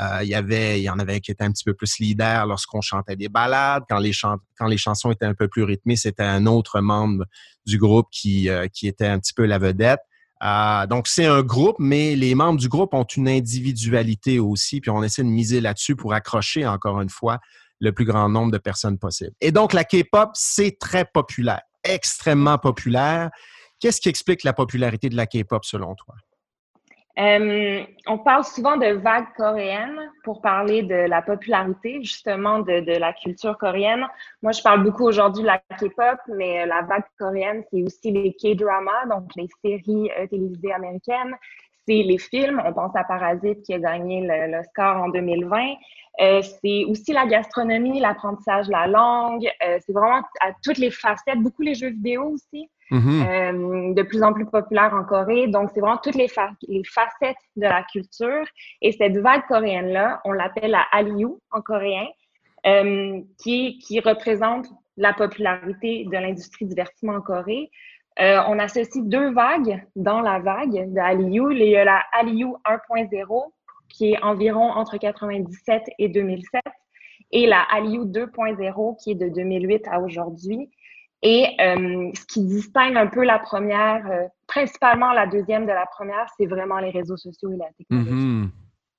[0.00, 2.46] Euh, il, y avait, il y en avait qui étaient un petit peu plus leader
[2.46, 3.84] lorsqu'on chantait des ballades.
[3.88, 4.12] Quand les,
[4.58, 7.24] quand les chansons étaient un peu plus rythmées, c'était un autre membre
[7.66, 10.00] du groupe qui, euh, qui était un petit peu la vedette.
[10.42, 14.90] Euh, donc, c'est un groupe, mais les membres du groupe ont une individualité aussi, puis
[14.90, 17.38] on essaie de miser là-dessus pour accrocher, encore une fois,
[17.80, 19.32] le plus grand nombre de personnes possible.
[19.40, 23.30] Et donc, la K-pop, c'est très populaire, extrêmement populaire.
[23.80, 26.14] Qu'est-ce qui explique la popularité de la K-pop selon toi?
[27.16, 32.98] Euh, on parle souvent de vague coréenne pour parler de la popularité justement de, de
[32.98, 34.04] la culture coréenne.
[34.42, 38.32] Moi, je parle beaucoup aujourd'hui de la K-pop, mais la vague coréenne, c'est aussi les
[38.32, 41.36] K-dramas, donc les séries euh, télévisées américaines.
[41.86, 42.62] C'est les films.
[42.64, 45.74] On pense à Parasite qui a gagné l'Oscar en 2020.
[46.20, 49.48] Euh, c'est aussi la gastronomie, l'apprentissage de la langue.
[49.66, 53.28] Euh, c'est vraiment à toutes les facettes, beaucoup les jeux vidéo aussi, mm-hmm.
[53.28, 55.48] euh, de plus en plus populaires en Corée.
[55.48, 56.28] Donc, c'est vraiment toutes les,
[56.68, 58.44] les, facettes de la culture.
[58.80, 62.06] Et cette vague coréenne-là, on l'appelle la Hallyu en coréen,
[63.38, 64.66] qui, qui représente
[64.96, 67.70] la popularité de l'industrie divertissement en Corée.
[68.18, 71.52] On associe deux vagues dans la vague de Hallyu.
[71.52, 73.52] Il y a la Hallyu 1.0
[73.94, 76.62] qui est environ entre 97 et 2007,
[77.30, 80.70] et la Hallyu 2.0 qui est de 2008 à aujourd'hui.
[81.22, 85.86] Et euh, ce qui distingue un peu la première, euh, principalement la deuxième de la
[85.86, 88.10] première, c'est vraiment les réseaux sociaux et la technologie.
[88.10, 88.48] Mm-hmm.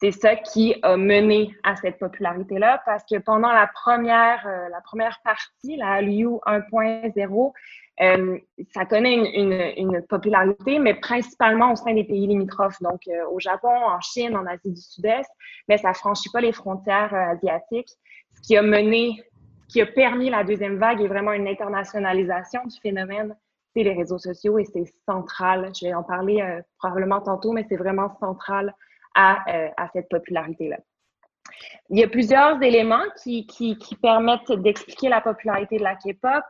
[0.01, 4.82] C'est ça qui a mené à cette popularité-là parce que pendant la première, euh, la
[4.82, 7.54] première partie, la Hallyu 1.0,
[8.01, 8.38] euh,
[8.73, 13.25] ça connaît une, une, une, popularité, mais principalement au sein des pays limitrophes, donc euh,
[13.31, 15.29] au Japon, en Chine, en Asie du Sud-Est,
[15.69, 17.89] mais ça franchit pas les frontières euh, asiatiques,
[18.36, 19.23] ce qui a mené,
[19.67, 23.34] ce qui a permis la deuxième vague est vraiment une internationalisation du phénomène,
[23.73, 25.71] c'est les réseaux sociaux et c'est central.
[25.73, 26.41] Je vais en parler
[26.77, 28.73] probablement tantôt, mais c'est vraiment central
[29.15, 29.43] à,
[29.75, 30.77] à cette popularité-là.
[31.89, 36.43] Il y a plusieurs éléments qui, qui, qui permettent d'expliquer la popularité de la K-pop.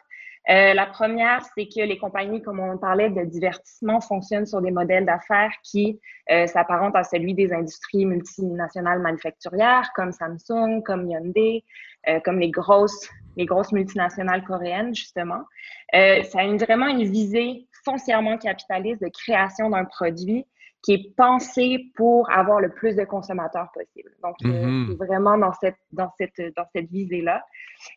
[0.50, 4.72] Euh, la première, c'est que les compagnies, comme on parlait, de divertissement fonctionnent sur des
[4.72, 11.64] modèles d'affaires qui euh, s'apparentent à celui des industries multinationales manufacturières, comme Samsung, comme Hyundai,
[12.08, 15.42] euh, comme les grosses, les grosses multinationales coréennes, justement.
[15.94, 20.46] Ça a une, vraiment une visée foncièrement capitaliste de création d'un produit
[20.86, 24.12] qui est pensé pour avoir le plus de consommateurs possible.
[24.22, 24.90] Donc, mm-hmm.
[24.90, 27.44] c'est vraiment dans cette, dans cette, dans cette visée-là.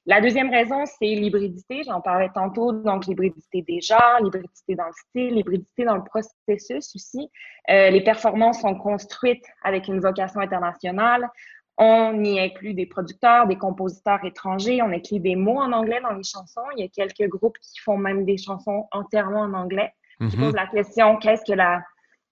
[0.07, 1.83] La deuxième raison, c'est l'hybridité.
[1.87, 2.73] J'en parlais tantôt.
[2.73, 7.31] Donc, l'hybridité des genres, l'hybridité dans le style, l'hybridité dans le processus aussi.
[7.69, 11.29] Euh, les performances sont construites avec une vocation internationale.
[11.77, 14.81] On y inclut des producteurs, des compositeurs étrangers.
[14.81, 16.65] On inclut des mots en anglais dans les chansons.
[16.75, 19.93] Il y a quelques groupes qui font même des chansons entièrement en anglais.
[20.21, 20.41] Je mm-hmm.
[20.41, 21.83] pose la question, qu'est-ce que la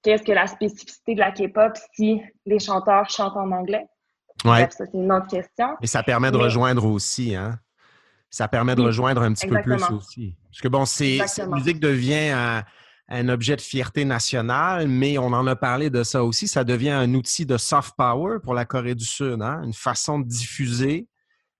[0.06, 3.86] qu'est-ce que la spécificité de la K-pop si les chanteurs chantent en anglais?
[4.44, 4.68] Ouais.
[4.70, 5.66] ça, c'est une autre question.
[5.82, 7.58] Et ça permet de rejoindre aussi, hein?
[8.30, 10.36] Ça permet de rejoindre un petit peu plus aussi.
[10.50, 12.64] Parce que bon, c'est, cette musique devient un,
[13.08, 16.46] un, objet de fierté nationale, mais on en a parlé de ça aussi.
[16.46, 19.62] Ça devient un outil de soft power pour la Corée du Sud, hein?
[19.64, 21.08] Une façon de diffuser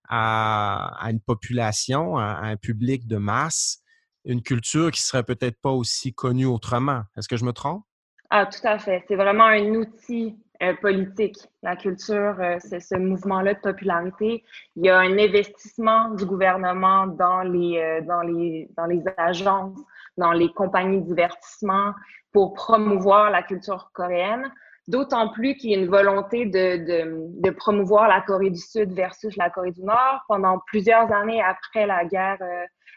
[0.09, 3.79] à, à une population, à, à un public de masse,
[4.25, 7.03] une culture qui serait peut-être pas aussi connue autrement.
[7.17, 7.85] Est-ce que je me trompe?
[8.31, 9.05] Ah, tout à fait.
[9.07, 14.43] C'est vraiment un outil euh, politique, la culture, euh, c'est ce mouvement-là de popularité.
[14.75, 19.79] Il y a un investissement du gouvernement dans les, euh, dans les, dans les agences,
[20.17, 21.93] dans les compagnies de divertissement
[22.33, 24.51] pour promouvoir la culture coréenne.
[24.89, 28.93] D'autant plus qu'il y a une volonté de, de, de, promouvoir la Corée du Sud
[28.93, 30.25] versus la Corée du Nord.
[30.29, 32.39] Pendant plusieurs années après la guerre,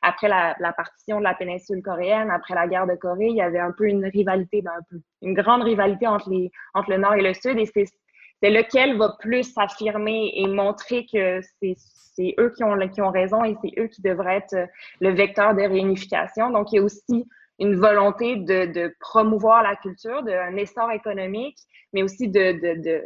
[0.02, 3.42] après la, la, partition de la péninsule coréenne, après la guerre de Corée, il y
[3.42, 6.98] avait un peu une rivalité, ben un peu, une grande rivalité entre, les, entre le
[6.98, 7.58] Nord et le Sud.
[7.58, 13.12] Et c'est lequel va plus s'affirmer et montrer que c'est eux qui ont, qui ont
[13.12, 14.70] raison et c'est eux qui devraient être
[15.02, 16.50] le vecteur de réunification.
[16.52, 17.28] Donc, il y a aussi
[17.60, 21.58] une volonté de, promouvoir la culture, d'un essor économique,
[21.94, 23.04] mais aussi d'être de,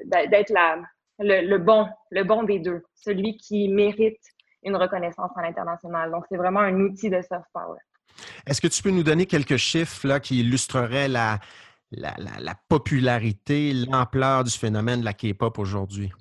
[1.20, 4.22] le, le, bon, le bon des deux, celui qui mérite
[4.64, 6.12] une reconnaissance à l'international.
[6.12, 7.80] Donc, c'est vraiment un outil de soft power.
[8.46, 11.40] Est-ce que tu peux nous donner quelques chiffres qui illustreraient la,
[11.92, 16.12] la, popularité, l'ampleur du phénomène de la K-pop aujourd'hui?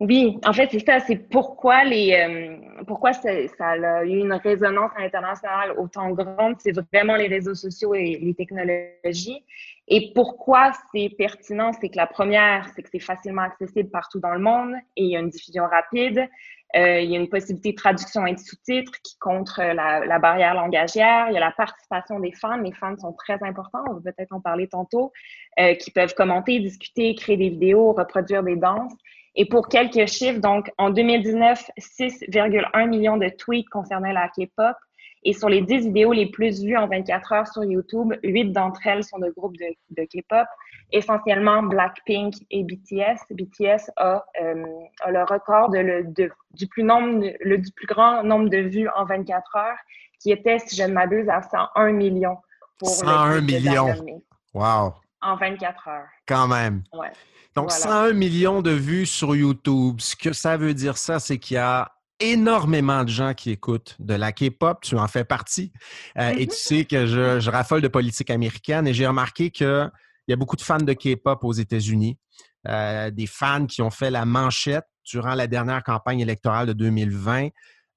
[0.00, 1.00] Oui, en fait, c'est ça.
[1.00, 6.54] C'est pourquoi les euh, pourquoi ça, ça, a eu une résonance internationale autant grande.
[6.58, 9.44] C'est vraiment les réseaux sociaux et les technologies.
[9.88, 14.34] Et pourquoi c'est pertinent, c'est que la première, c'est que c'est facilement accessible partout dans
[14.34, 16.28] le monde et il y a une diffusion rapide.
[16.76, 20.18] Euh, il y a une possibilité de traduction et de sous-titres qui contre la, la,
[20.18, 21.28] barrière langagière.
[21.30, 22.58] Il y a la participation des fans.
[22.58, 23.82] Les fans sont très importants.
[23.88, 25.10] On va peut-être en parler tantôt.
[25.58, 28.92] Euh, qui peuvent commenter, discuter, créer des vidéos, reproduire des danses.
[29.40, 34.74] Et pour quelques chiffres, donc en 2019, 6,1 millions de tweets concernaient la K-pop.
[35.22, 38.84] Et sur les 10 vidéos les plus vues en 24 heures sur YouTube, 8 d'entre
[38.84, 40.46] elles sont de groupes de, de K-pop,
[40.90, 43.18] essentiellement Blackpink et BTS.
[43.30, 44.64] BTS a, euh,
[45.02, 48.58] a le record de le, de, du, plus nombre, le, du plus grand nombre de
[48.58, 49.78] vues en 24 heures,
[50.20, 52.38] qui était, si je ne m'abuse, à 101 millions.
[52.78, 54.20] Pour 101 millions.
[54.52, 54.94] Wow.
[55.20, 56.08] En 24 heures.
[56.26, 56.82] Quand même.
[56.92, 57.10] Ouais.
[57.56, 57.84] Donc, voilà.
[57.84, 60.00] 101 millions de vues sur YouTube.
[60.00, 63.96] Ce que ça veut dire, ça, c'est qu'il y a énormément de gens qui écoutent
[63.98, 65.72] de la K-pop, tu en fais partie,
[66.18, 69.90] euh, et tu sais que je, je, raffole de politique américaine et j'ai remarqué qu'il
[70.26, 72.18] y a beaucoup de fans de K-pop aux États-Unis,
[72.66, 77.48] euh, des fans qui ont fait la manchette durant la dernière campagne électorale de 2020,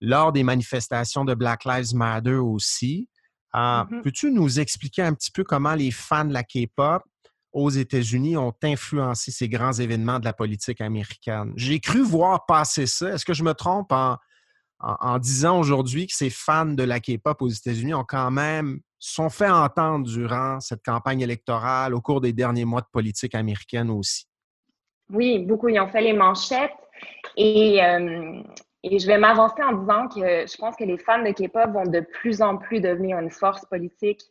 [0.01, 3.09] lors des manifestations de Black Lives Matter aussi.
[3.55, 4.01] Euh, mm -hmm.
[4.01, 7.01] Peux-tu nous expliquer un petit peu comment les fans de la K-pop
[7.53, 11.53] aux États-Unis ont influencé ces grands événements de la politique américaine.
[11.55, 13.09] J'ai cru voir passer ça.
[13.09, 14.17] Est-ce que je me trompe en,
[14.79, 19.29] en, disant aujourd'hui que ces fans de la K-pop aux États-Unis ont quand même sont
[19.29, 24.25] fait entendre durant cette campagne électorale au cours des derniers mois de politique américaine aussi?
[25.09, 25.69] Oui, beaucoup.
[25.69, 26.71] Ils ont fait les manchettes
[27.35, 28.41] et, euh,
[28.83, 31.85] et je vais m'avancer en disant que je pense que les fans de K-pop vont
[31.85, 34.21] de plus en plus devenir une force politique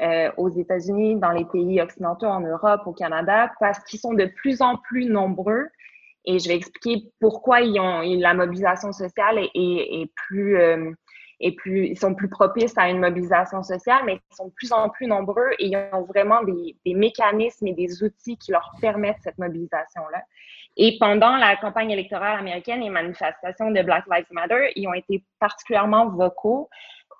[0.00, 4.26] euh, aux États-Unis, dans les pays occidentaux, en Europe, au Canada, parce qu'ils sont de
[4.26, 5.66] plus en plus nombreux.
[6.24, 10.92] Et je vais expliquer pourquoi ils ont, la mobilisation sociale est, plus, euh,
[11.40, 14.72] est plus, ils sont plus propices à une mobilisation sociale, mais ils sont de plus
[14.72, 19.22] en plus nombreux et ils ont vraiment des, mécanismes et des outils qui leur permettent
[19.24, 20.22] cette mobilisation-là.
[20.76, 25.24] Et pendant la campagne électorale américaine, les manifestations de Black Lives Matter, ils ont été
[25.40, 26.68] particulièrement vocaux.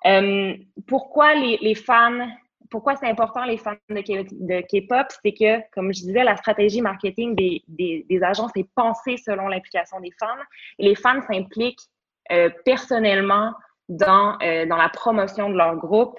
[0.05, 0.53] Euh,
[0.87, 2.25] pourquoi les, les fans
[2.69, 7.35] pourquoi c'est important les fans de K-pop, c'est que, comme je disais, la stratégie marketing
[7.35, 10.43] des, des, des agences est pensée selon l'implication des fans.
[10.77, 11.87] Et les fans s'impliquent
[12.31, 13.53] euh, personnellement
[13.87, 16.17] dans, euh, dans la promotion de leur groupe.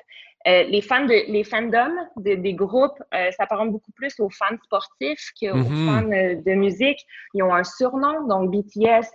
[0.48, 4.56] Euh, les fans de les fandoms de, des groupes euh, s'apparentent beaucoup plus aux fans
[4.64, 5.86] sportifs qu'aux mm -hmm.
[5.86, 7.00] fans euh, de musique.
[7.34, 9.06] Ils ont un surnom, donc BTS.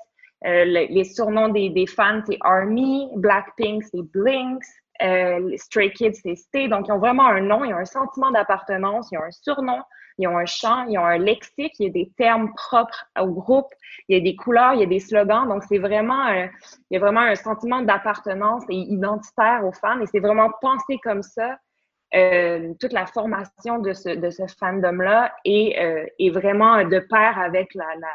[0.48, 4.68] Le, les surnoms des, des fans, c'est ARMY, Blackpink, c'est Blinks,
[5.02, 6.68] euh, Stray Kids, c'est Stay.
[6.68, 9.82] Donc, ils ont vraiment un nom, ils ont un sentiment d'appartenance, ils ont un surnom,
[10.18, 13.28] ils ont un chant, ils ont un lexique, il y a des termes propres au
[13.28, 13.68] groupe,
[14.08, 15.48] il y a des couleurs, il y a des slogans.
[15.48, 16.46] Donc, c'est vraiment, un,
[16.90, 20.00] il y a vraiment un sentiment d'appartenance et identitaire aux fans.
[20.00, 21.58] Et c'est vraiment pensé comme ça.
[22.14, 27.38] Euh, toute la formation de ce, de ce fandom-là est, euh, est vraiment de pair
[27.38, 28.14] avec la, la,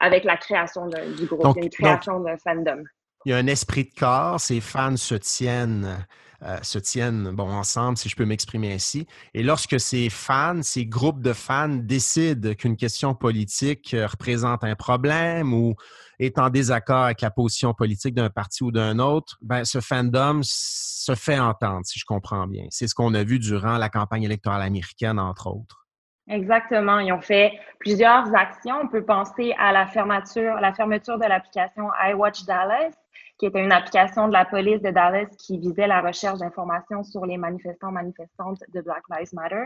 [0.00, 2.82] avec la création de, du groupe, donc, une création d'un fandom
[3.24, 6.06] il y a un esprit de corps, ces fans se tiennent,
[6.42, 9.06] euh, se tiennent bon, ensemble, si je peux m'exprimer ainsi.
[9.34, 14.76] Et lorsque ces fans, ces groupes de fans décident qu'une question politique euh, représente un
[14.76, 15.74] problème ou
[16.20, 20.40] est en désaccord avec la position politique d'un parti ou d'un autre, ben, ce fandom
[20.42, 22.66] se fait entendre, si je comprends bien.
[22.70, 25.87] C'est ce qu'on a vu durant la campagne électorale américaine, entre autres.
[26.28, 26.98] Exactement.
[26.98, 28.76] Ils ont fait plusieurs actions.
[28.82, 32.90] On peut penser à la fermeture, la fermeture de l'application iWatch Dallas,
[33.38, 37.24] qui était une application de la police de Dallas qui visait la recherche d'informations sur
[37.24, 39.64] les manifestants manifestantes de Black Lives Matter.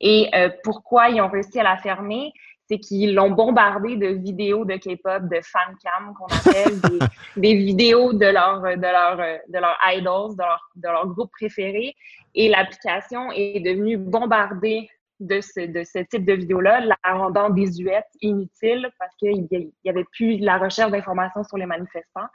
[0.00, 2.32] Et euh, pourquoi ils ont réussi à la fermer?
[2.70, 6.78] c'est qu'ils l'ont bombardé de vidéos de K-pop, de fan cam qu'on appelle,
[7.36, 11.96] des, vidéos de leur, de leur, de leur idols, de leur, de leur groupe préféré.
[12.36, 14.88] Et l'application est devenue bombardée
[15.20, 20.58] de ce, type de vidéo-là, la rendant désuète, inutile, parce qu'il n'y avait plus la
[20.58, 22.26] recherche d'informations sur les manifestants.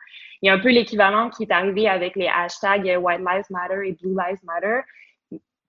[0.41, 3.87] Il y a un peu l'équivalent qui est arrivé avec les hashtags White Lives Matter
[3.87, 4.81] et Blue Lives Matter.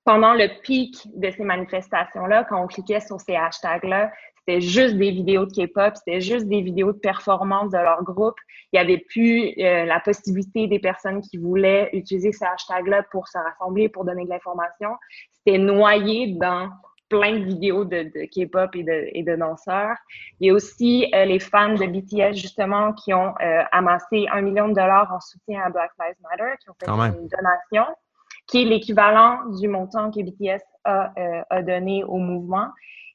[0.04, 5.10] Pendant le pic de ces manifestations-là, quand on cliquait sur ces hashtags-là, c'était juste des
[5.10, 8.36] vidéos de K-pop, c'était juste des vidéos de performance de leur groupe.
[8.72, 13.26] Il n'y avait plus euh, la possibilité des personnes qui voulaient utiliser ces hashtags-là pour
[13.26, 14.90] se rassembler, pour donner de l'information.
[15.32, 16.70] C'était noyé dans
[17.08, 19.96] plein de vidéos de, K-pop et de, et de, danseurs.
[20.40, 24.42] Il y a aussi euh, les fans de BTS, justement, qui ont euh, amassé un
[24.42, 27.84] million de dollars en soutien à Black Lives Matter, qui ont fait une donation,
[28.46, 32.68] qui est l'équivalent du montant que BTS a, euh, a, donné au mouvement.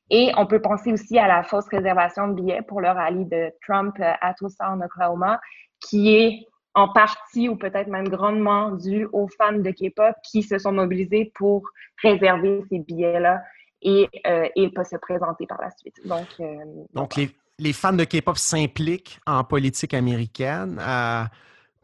[0.10, 3.52] Et on peut penser aussi à la fausse réservation de billets pour le rallye de
[3.66, 5.40] Trump à Tulsa, en Oklahoma,
[5.80, 10.58] qui est en partie ou peut-être même grandement dû aux fans de K-pop qui se
[10.58, 11.64] sont mobilisés pour
[12.02, 13.42] réserver ces billets-là
[13.82, 15.96] et, euh, et se présenter par la suite.
[16.06, 16.46] Donc, euh,
[16.94, 20.80] donc les, les, fans de K-pop s'impliquent en politique américaine.
[20.80, 21.24] Euh,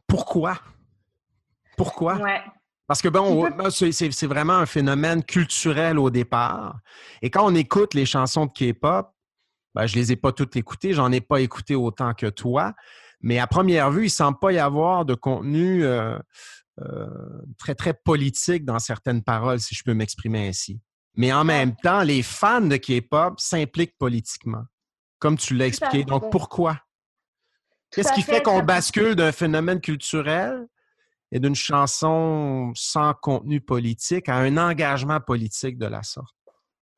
[0.06, 0.60] pourquoi?
[1.76, 2.20] Pourquoi?
[2.88, 6.80] Parce que bon, c'est vraiment un phénomène culturel au départ.
[7.22, 9.10] Et quand on écoute les chansons de K-pop,
[9.76, 12.74] ben, je ne les ai pas toutes écoutées, j'en ai pas écouté autant que toi,
[13.22, 15.84] mais à première vue, il ne semble pas y avoir de contenu
[17.58, 20.80] très, très politique dans certaines paroles, si je peux m'exprimer ainsi.
[21.18, 24.64] Mais en même temps, les fans de K-pop s'impliquent politiquement,
[25.20, 26.04] comme tu l'as expliqué.
[26.04, 26.78] Donc, pourquoi?
[27.92, 30.68] Qu'est-ce qui fait, qu'on bascule d'un phénomène culturel
[31.32, 36.36] et d'une chanson sans contenu politique à un engagement politique de la sorte?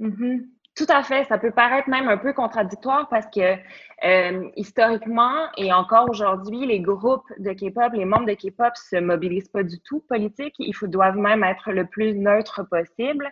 [0.02, 0.46] Mm-hmm.
[0.76, 1.26] Tout à fait.
[1.26, 3.56] Ça peut paraître même un peu contradictoire parce que
[4.06, 9.50] euh, historiquement et encore aujourd'hui, les groupes de K-pop, les membres de K-pop se mobilisent
[9.50, 10.56] pas du tout politique.
[10.60, 13.30] Ils doivent même être le plus neutre possible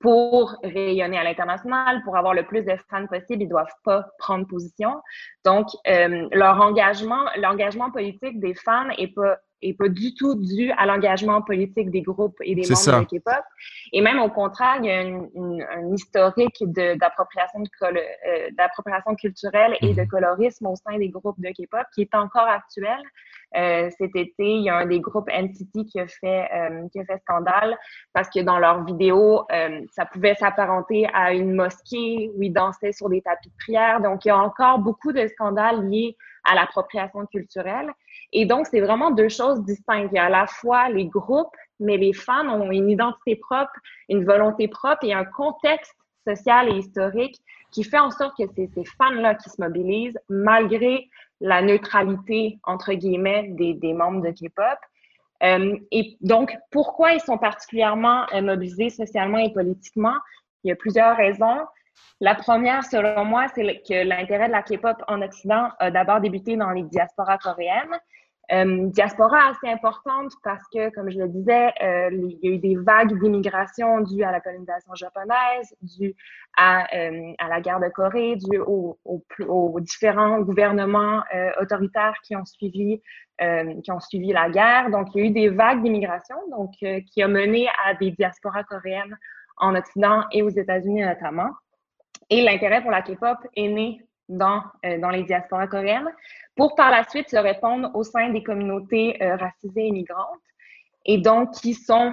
[0.00, 4.46] pour rayonner à l'international, pour avoir le plus de fans possible, ils doivent pas prendre
[4.46, 5.00] position.
[5.44, 10.70] Donc, euh, leur engagement, l'engagement politique des fans est pas est pas du tout dû
[10.72, 13.44] à l'engagement politique des groupes et des membres de K-pop.
[13.92, 19.94] Et même au contraire, il y a une, une, un historique d'appropriation euh, culturelle et
[19.94, 20.08] de mhm.
[20.08, 22.98] colorisme au sein des groupes de K-pop qui est encore actuel.
[23.56, 27.00] Euh, cet été, il y a un des groupes NCT qui a fait, euh, qui
[27.00, 27.78] a fait scandale
[28.12, 32.92] parce que dans leurs vidéos, euh, ça pouvait s'apparenter à une mosquée où ils dansaient
[32.92, 34.00] sur des tapis de prière.
[34.00, 37.90] Donc, il y a encore beaucoup de scandales liés à l'appropriation culturelle.
[38.32, 40.10] Et donc, c'est vraiment deux choses distinctes.
[40.12, 43.72] Il y a à la fois les groupes, mais les fans ont une identité propre,
[44.08, 45.94] une volonté propre et un contexte
[46.26, 51.08] social et historique qui fait en sorte que c'est ces fans-là qui se mobilisent malgré
[51.40, 54.78] la neutralité, entre guillemets, des, membres de K-pop.
[55.42, 60.16] Euh, et donc, pourquoi ils sont particulièrement euh, mobilisés socialement et politiquement?
[60.64, 61.60] Il y a plusieurs raisons.
[62.20, 66.56] La première, selon moi, c'est que l'intérêt de la K-pop en Occident a d'abord débuté
[66.56, 67.96] dans les diasporas coréennes.
[68.50, 72.58] Euh, diaspora assez importante parce que, comme je le disais, euh, il y a eu
[72.58, 76.14] des vagues d'immigration dues à la colonisation japonaise, dues
[76.56, 81.22] à, euh, la guerre de Corée, dues aux, aux, différents gouvernements
[81.60, 83.02] autoritaires qui ont suivi
[83.84, 84.90] qui ont suivi la guerre.
[84.90, 88.64] Donc, il y a eu des vagues d'immigration, donc qui a mené à des diasporas
[88.64, 89.16] coréennes
[89.58, 91.50] en Occident et aux États-Unis notamment.
[92.30, 94.62] Et l'intérêt pour la K-pop est né dans,
[95.00, 96.10] dans les diasporas coréennes
[96.58, 100.40] pour par la suite se répondre au sein des communautés euh, racisées et migrantes
[101.06, 102.12] et donc qui sont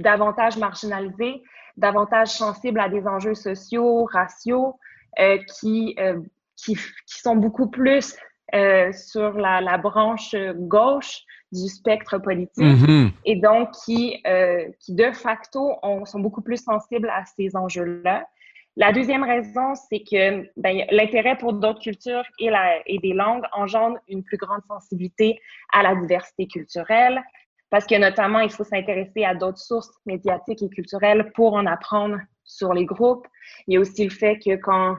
[0.00, 1.40] davantage marginalisées,
[1.76, 4.76] davantage sensibles à des enjeux sociaux, raciaux,
[5.20, 6.20] euh, qui, euh,
[6.56, 8.16] qui, qui, sont beaucoup plus
[8.92, 11.22] sur la, la, branche gauche
[11.52, 13.12] du spectre politique mm-hmm.
[13.24, 14.20] et donc qui,
[14.80, 18.26] qui de facto sont beaucoup plus sensibles à ces enjeux-là.
[18.80, 23.44] La deuxième raison, c'est que ben, l'intérêt pour d'autres cultures et, la, et des langues
[23.52, 25.38] engendre une plus grande sensibilité
[25.70, 27.20] à la diversité culturelle,
[27.68, 32.16] parce que notamment, il faut s'intéresser à d'autres sources médiatiques et culturelles pour en apprendre
[32.42, 33.26] sur les groupes.
[33.66, 34.96] Il y a aussi le fait que quand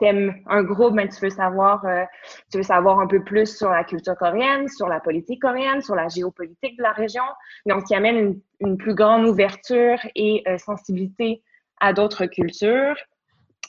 [0.00, 2.02] tu aimes un groupe, ben, tu veux savoir, euh,
[2.50, 5.94] tu veux savoir un peu plus sur la culture coréenne, sur la politique coréenne, sur
[5.94, 7.22] la géopolitique de la région.
[7.66, 11.44] Donc, il amène une, une plus grande ouverture et euh, sensibilité
[11.80, 12.96] à d'autres cultures.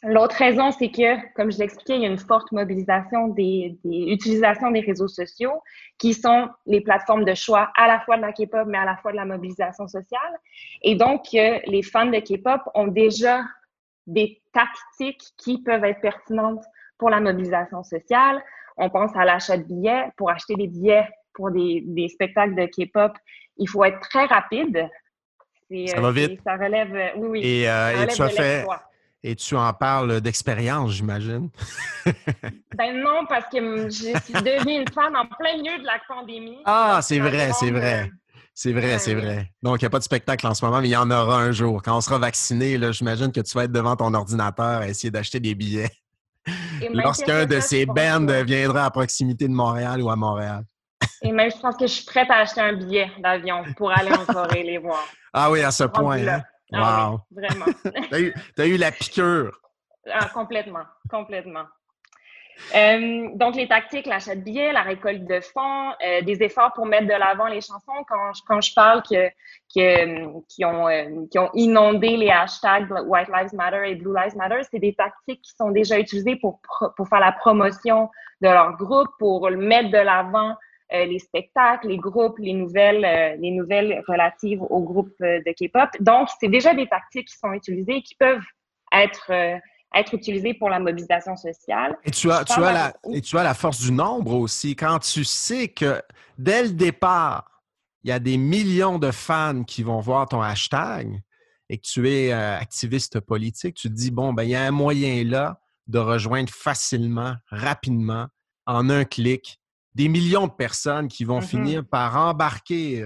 [0.04, 4.12] L'autre raison, c'est que, comme je l'expliquais, il y a une forte mobilisation des, des
[4.12, 5.62] utilisations des réseaux sociaux
[5.99, 8.97] qui sont les plateformes de choix à la fois de la K-pop, mais à la
[8.97, 10.39] fois de la mobilisation sociale.
[10.82, 13.43] Et donc, les fans de K-pop ont déjà
[14.08, 16.64] des tactiques qui peuvent être pertinentes
[16.97, 18.43] pour la mobilisation sociale.
[18.78, 20.06] On pense à l'achat de billets.
[20.18, 23.12] Pour acheter des billets pour des, des spectacles de K-pop,
[23.58, 24.89] il faut être très rapide.
[25.86, 26.41] Ça va vite.
[26.43, 27.39] Ça relève, oui, oui.
[27.43, 28.66] Et, et tu as fait,
[29.24, 31.49] et tu en parles d'expérience, j'imagine?
[32.05, 36.57] ben non, parce que je suis devenue une fan en plein milieu de la pandémie.
[36.65, 38.09] Ah, c'est vrai, c'est vrai.
[38.53, 39.49] C'est vrai, c'est vrai.
[39.63, 41.39] Donc, il n'y a pas de spectacle en ce moment, mais il y en aura
[41.39, 41.82] un jour.
[41.82, 45.39] Quand on sera vacciné, j'imagine que tu vas être devant ton ordinateur à essayer d'acheter
[45.39, 45.89] des billets.
[46.93, 50.63] Lorsqu'un de ces bands viendra à proximité de Montréal ou à Montréal.
[51.24, 54.11] Et même, je pense que je suis prête à acheter un billet d'avion pour aller
[54.11, 55.05] en Corée les voir.
[55.34, 56.17] Ah oui, à ce point.
[56.28, 56.41] Hein?
[56.74, 57.65] Ah, vraiment.
[58.55, 59.59] tu as, eu la piqûre.
[60.09, 61.65] Ah, complètement, complètement.
[62.76, 66.86] Euh, donc, les tactiques, l'achat de billets, la récolte de fonds, euh, des efforts pour
[66.86, 68.03] mettre de l'avant les chansons.
[68.07, 69.30] Quand je, quand je parle que,
[69.76, 74.36] que, qui, ont, euh, qui ont inondé les hashtags White Lives Matter et Blue Lives
[74.36, 76.61] Matter, c'est des tactiques qui sont déjà utilisées pour,
[76.95, 78.09] pour faire la promotion
[78.41, 80.55] de leur groupe, pour mettre de l'avant
[81.06, 85.89] les spectacles, les groupes, les nouvelles, euh, les nouvelles relatives au groupe euh, de K-pop.
[86.00, 88.44] Donc, c'est déjà des tactiques qui sont utilisées et qui peuvent
[88.94, 89.32] être
[89.94, 91.98] être utilisées pour la mobilisation sociale.
[92.06, 94.74] Et tu as, tu as la, et tu as la force du nombre aussi.
[94.74, 96.02] Quand tu sais que
[96.38, 97.62] dès le départ,
[98.04, 101.22] il y a des millions de fans qui vont voir ton hashtag
[101.68, 104.72] et que tu es activiste politique, tu te dis, bon, ben, il y a un
[104.72, 108.28] moyen là de rejoindre facilement, rapidement,
[108.66, 109.61] en un clic,
[109.94, 113.06] des millions de personnes qui vont mmh finir par embarquer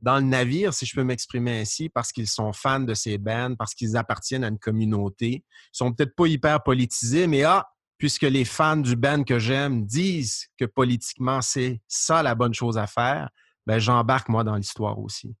[0.00, 3.54] dans le navire, si je peux m'exprimer ainsi, parce qu'ils sont fans de ces bands,
[3.58, 5.44] parce qu'ils appartiennent à une communauté.
[5.46, 7.66] Ils sont peut-être pas hyper politisés, mais ah,
[7.96, 12.76] puisque les fans du band que j'aime disent que politiquement c'est ça la bonne chose
[12.76, 13.30] à faire,
[13.66, 15.34] ben j'embarque moi dans l'histoire aussi.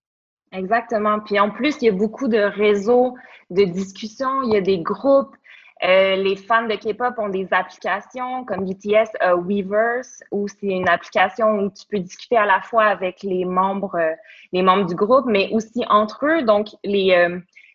[0.50, 1.20] Exactement.
[1.20, 3.14] Puis en plus, il y a beaucoup de réseaux
[3.50, 5.34] de discussion, il y a des groupes,
[5.82, 10.88] euh, les fans de K-pop ont des applications comme BTS euh, Weverse, où c'est une
[10.88, 14.14] application où tu peux discuter à la fois avec les membres, euh,
[14.52, 16.42] les membres du groupe, mais aussi entre eux.
[16.42, 17.28] Donc, les,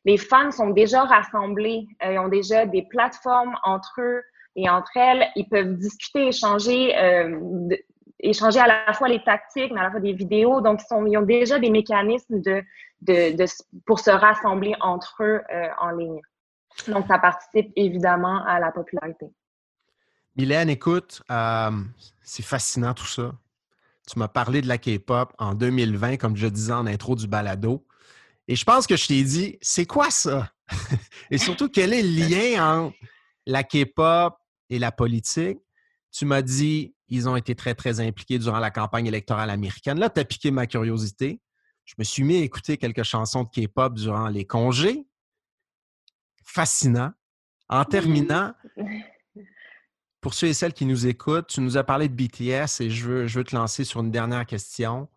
[0.06, 1.88] les fans sont déjà rassemblés.
[2.02, 4.24] ils ont déjà des plateformes entre eux
[4.56, 5.28] et entre elles.
[5.36, 6.95] Ils peuvent discuter, échanger,
[8.22, 10.62] échanger à la fois les tactiques, mais à la fois des vidéos.
[10.62, 12.64] Donc, ils, ont déjà des mécanismes de,
[13.02, 13.45] de
[13.86, 15.41] pour se rassembler entre eux
[15.82, 16.22] en ligne.
[16.88, 19.28] Donc, ça participe évidemment à la popularité.
[20.36, 21.72] Mylène, écoute, euh,
[22.22, 23.34] c'est fascinant tout ça.
[24.07, 27.86] Tu m'as parlé de la K-pop en 2020, comme je disais en intro du balado.
[28.47, 30.51] Et je pense que je t'ai dit, c'est quoi ça?
[31.32, 32.97] et surtout, quel est le lien entre
[33.45, 34.36] la K-pop
[34.70, 35.59] et la politique?
[36.11, 39.99] Tu m'as dit, ils ont été très, très impliqués durant la campagne électorale américaine.
[39.99, 41.41] Là, tu as piqué ma curiosité.
[41.86, 45.09] Je me suis mis à écouter quelques chansons de K-pop durant les congés
[46.50, 47.12] fascinant.
[47.70, 48.54] En terminant,
[50.22, 53.08] pour ceux et celles qui nous écoutent, tu nous as parlé de BTS et je
[53.08, 55.08] veux, je veux te lancer sur une dernière question.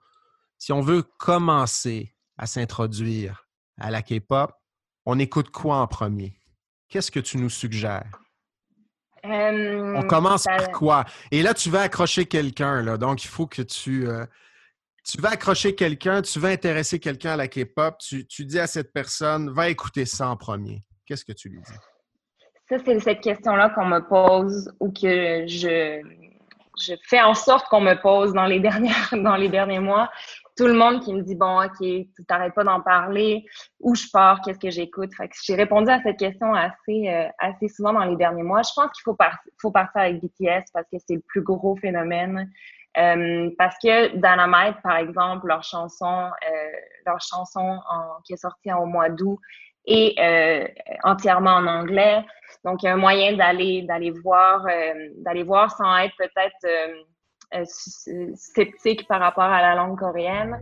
[0.58, 3.48] Si on veut commencer à s'introduire
[3.80, 4.52] à la K-pop,
[5.06, 6.38] on écoute quoi en premier?
[6.88, 8.18] Qu'est-ce que tu nous suggères?
[9.24, 11.04] on commence par quoi?
[11.30, 14.26] Et là, tu vas accrocher quelqu'un, donc il faut que tu, euh,
[15.04, 18.66] tu vas accrocher quelqu'un, tu vas intéresser quelqu'un à la K-pop, tu, tu dis à
[18.66, 20.82] cette personne, va écouter ça en premier.
[21.12, 21.74] Qu'est-ce que tu lui dis?
[22.70, 26.00] Ça, c'est cette question-là qu'on me pose ou que je,
[26.80, 30.10] je fais en sorte qu'on me pose dans les, dernières, dans les derniers mois.
[30.56, 33.44] Tout le monde qui me dit, bon, OK, tu t'arrêtes pas d'en parler,
[33.78, 35.10] où je pars, qu'est-ce que j'écoute?
[35.44, 38.62] J'ai répondu à cette question assez, euh, assez souvent dans les derniers mois.
[38.62, 39.16] Je pense qu'il faut,
[39.60, 42.50] faut partir avec BTS parce que c'est le plus gros phénomène.
[42.96, 46.70] Euh, parce que Dynamite, par exemple, leur chanson, euh,
[47.04, 47.80] leur chanson
[48.24, 49.38] qui est sortie au mois d'août,
[49.86, 50.66] et euh,
[51.04, 52.24] entièrement en anglais.
[52.64, 56.64] Donc, il y a un moyen d'aller d'aller voir euh, d'aller voir sans être peut-être
[57.54, 57.64] euh,
[58.34, 60.58] sceptique par rapport à la langue coréenne.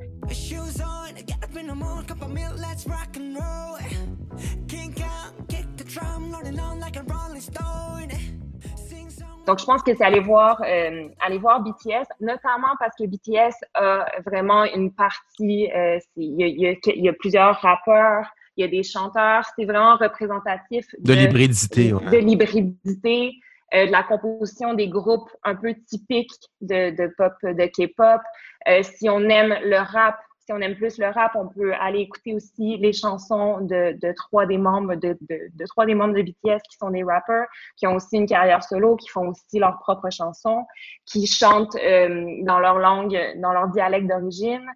[9.46, 14.06] Donc, je pense que c'est aller voir, aller voir BTS, notamment parce que BTS a
[14.24, 15.68] vraiment une partie,
[16.16, 21.14] il y, y, a plusieurs rappeurs il y a des chanteurs, c'est vraiment représentatif de,
[21.14, 21.92] l'hybridité.
[21.92, 23.32] De, l'hybridité,
[23.74, 28.20] euh, de la composition des groupes un peu typiques de, de pop, de K-pop.
[28.68, 32.00] Euh, si on aime le rap, si on aime plus le rap, on peut aller
[32.00, 36.22] écouter aussi les chansons de, de trois des membres de, de, trois des membres de
[36.22, 37.46] BTS qui sont des rappers,
[37.76, 40.64] qui ont aussi une carrière solo, qui font aussi leurs propres chansons,
[41.06, 44.66] qui chantent euh, dans leur langue, dans leur dialecte d'origine.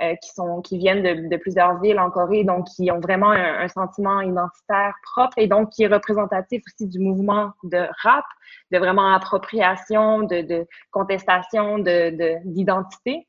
[0.00, 3.68] Euh, qui sont qui viennent de, plusieurs villes en Corée, donc qui ont vraiment un,
[3.68, 8.24] sentiment identitaire propre et donc qui est représentatif aussi du mouvement de rap,
[8.72, 13.26] de vraiment appropriation, de, de contestation de d'identité.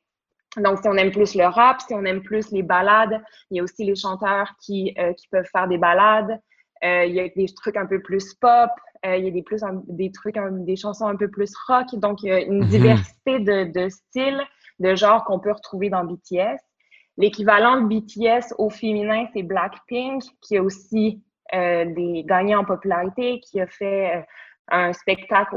[0.58, 3.60] Donc, si on aime plus le rap, si on aime plus les ballades, il y
[3.62, 6.40] a aussi les chanteurs qui, euh, qui peuvent faire des ballades.
[6.84, 8.70] Euh, il y a des trucs un peu plus pop,
[9.06, 11.88] euh, il y a des, plus, des trucs, des chansons un peu plus rock.
[11.94, 12.68] Donc, il y a une mhm.
[12.68, 14.42] diversité de, de styles,
[14.82, 16.58] de genres qu'on peut retrouver dans BTS.
[17.18, 21.22] L'équivalent de BTS au féminin, c'est Blackpink, qui a aussi
[21.54, 21.86] euh,
[22.26, 24.22] gagnants en popularité, qui a fait euh,
[24.70, 25.56] un spectacle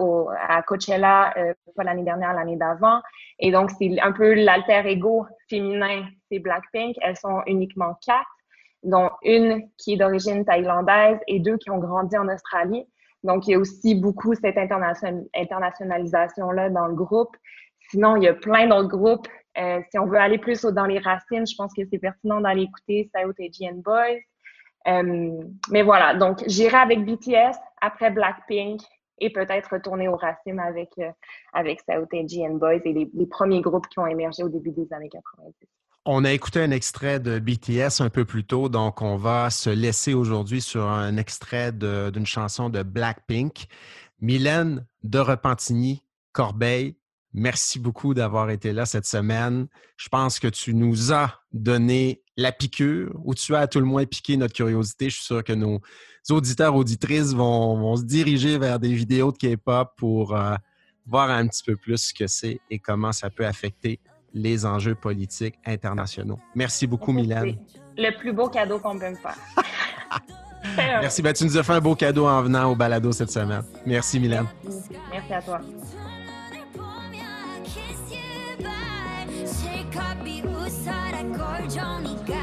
[0.49, 3.01] à Coachella, euh, l'année dernière, l'année d'avant.
[3.39, 6.97] Et donc, c'est un peu l'alter ego féminin, c'est Blackpink.
[7.01, 8.29] Elles sont uniquement quatre,
[8.83, 12.85] dont une qui est d'origine thaïlandaise et deux qui ont grandi en Australie.
[13.22, 17.35] Donc, il y a aussi beaucoup cette internationalisation-là dans le groupe.
[17.95, 19.28] Sinon, il y a plein d'autres groupes.
[19.57, 22.62] Euh, si on veut aller plus dans les racines, je pense que c'est pertinent d'aller
[22.62, 24.18] écouter et Boys.
[24.88, 25.30] Euh,
[25.70, 28.80] mais voilà, donc j'irai avec BTS, après Blackpink
[29.18, 31.09] et peut-être retourner aux racines avec, euh,
[31.53, 35.55] avec Boys et les, les premiers groupes qui ont émergé au début des années 90.
[36.05, 39.70] On a écouté un extrait de BTS un peu plus tôt, donc on va se
[39.70, 43.68] laisser aujourd'hui sur un extrait d'une chanson de Blackpink.
[44.20, 46.97] Mylène de Repentigny, Corbeil,
[47.35, 49.66] merci beaucoup d'avoir été là cette semaine.
[49.97, 53.87] Je pense que tu nous as donné la piqûre, ou tu as à tout le
[53.87, 55.11] moins piqué notre curiosité.
[55.11, 55.80] Je suis sûr que nos
[56.30, 60.55] auditeurs, auditrices vont, se diriger vers des vidéos de K-pop pour euh,
[61.07, 64.01] voir un petit peu plus ce que c'est et comment ça peut affecter
[64.32, 66.41] les enjeux politiques internationaux.
[66.55, 67.57] Merci beaucoup, Mylène.
[67.97, 69.37] Le plus beau cadeau qu'on peut me faire.
[70.76, 71.22] Merci.
[71.22, 73.62] Ben, tu nous as fait un beau cadeau en venant au balado cette semaine.
[73.87, 74.47] Merci, Mylène.
[75.12, 75.61] Merci à toi.
[81.75, 82.34] Johnny Girl.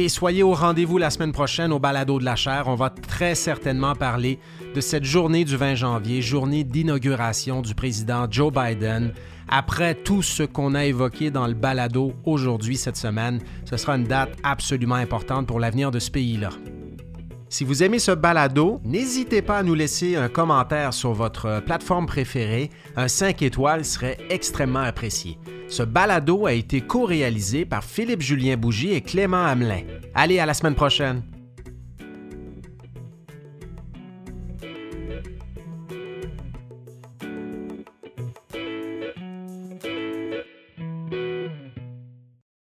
[0.00, 2.68] Et soyez au rendez-vous la semaine prochaine au Balado de la Chair.
[2.68, 4.38] On va très certainement parler
[4.72, 9.12] de cette journée du 20 janvier, journée d'inauguration du président Joe Biden.
[9.48, 14.04] Après tout ce qu'on a évoqué dans le balado aujourd'hui, cette semaine, ce sera une
[14.04, 16.50] date absolument importante pour l'avenir de ce pays-là.
[17.50, 22.06] Si vous aimez ce balado, n'hésitez pas à nous laisser un commentaire sur votre plateforme
[22.06, 22.70] préférée.
[22.94, 25.38] Un 5 étoiles serait extrêmement apprécié.
[25.68, 29.82] Ce balado a été co-réalisé par Philippe Julien Bougie et Clément Hamelin.
[30.14, 31.22] Allez, à la semaine prochaine!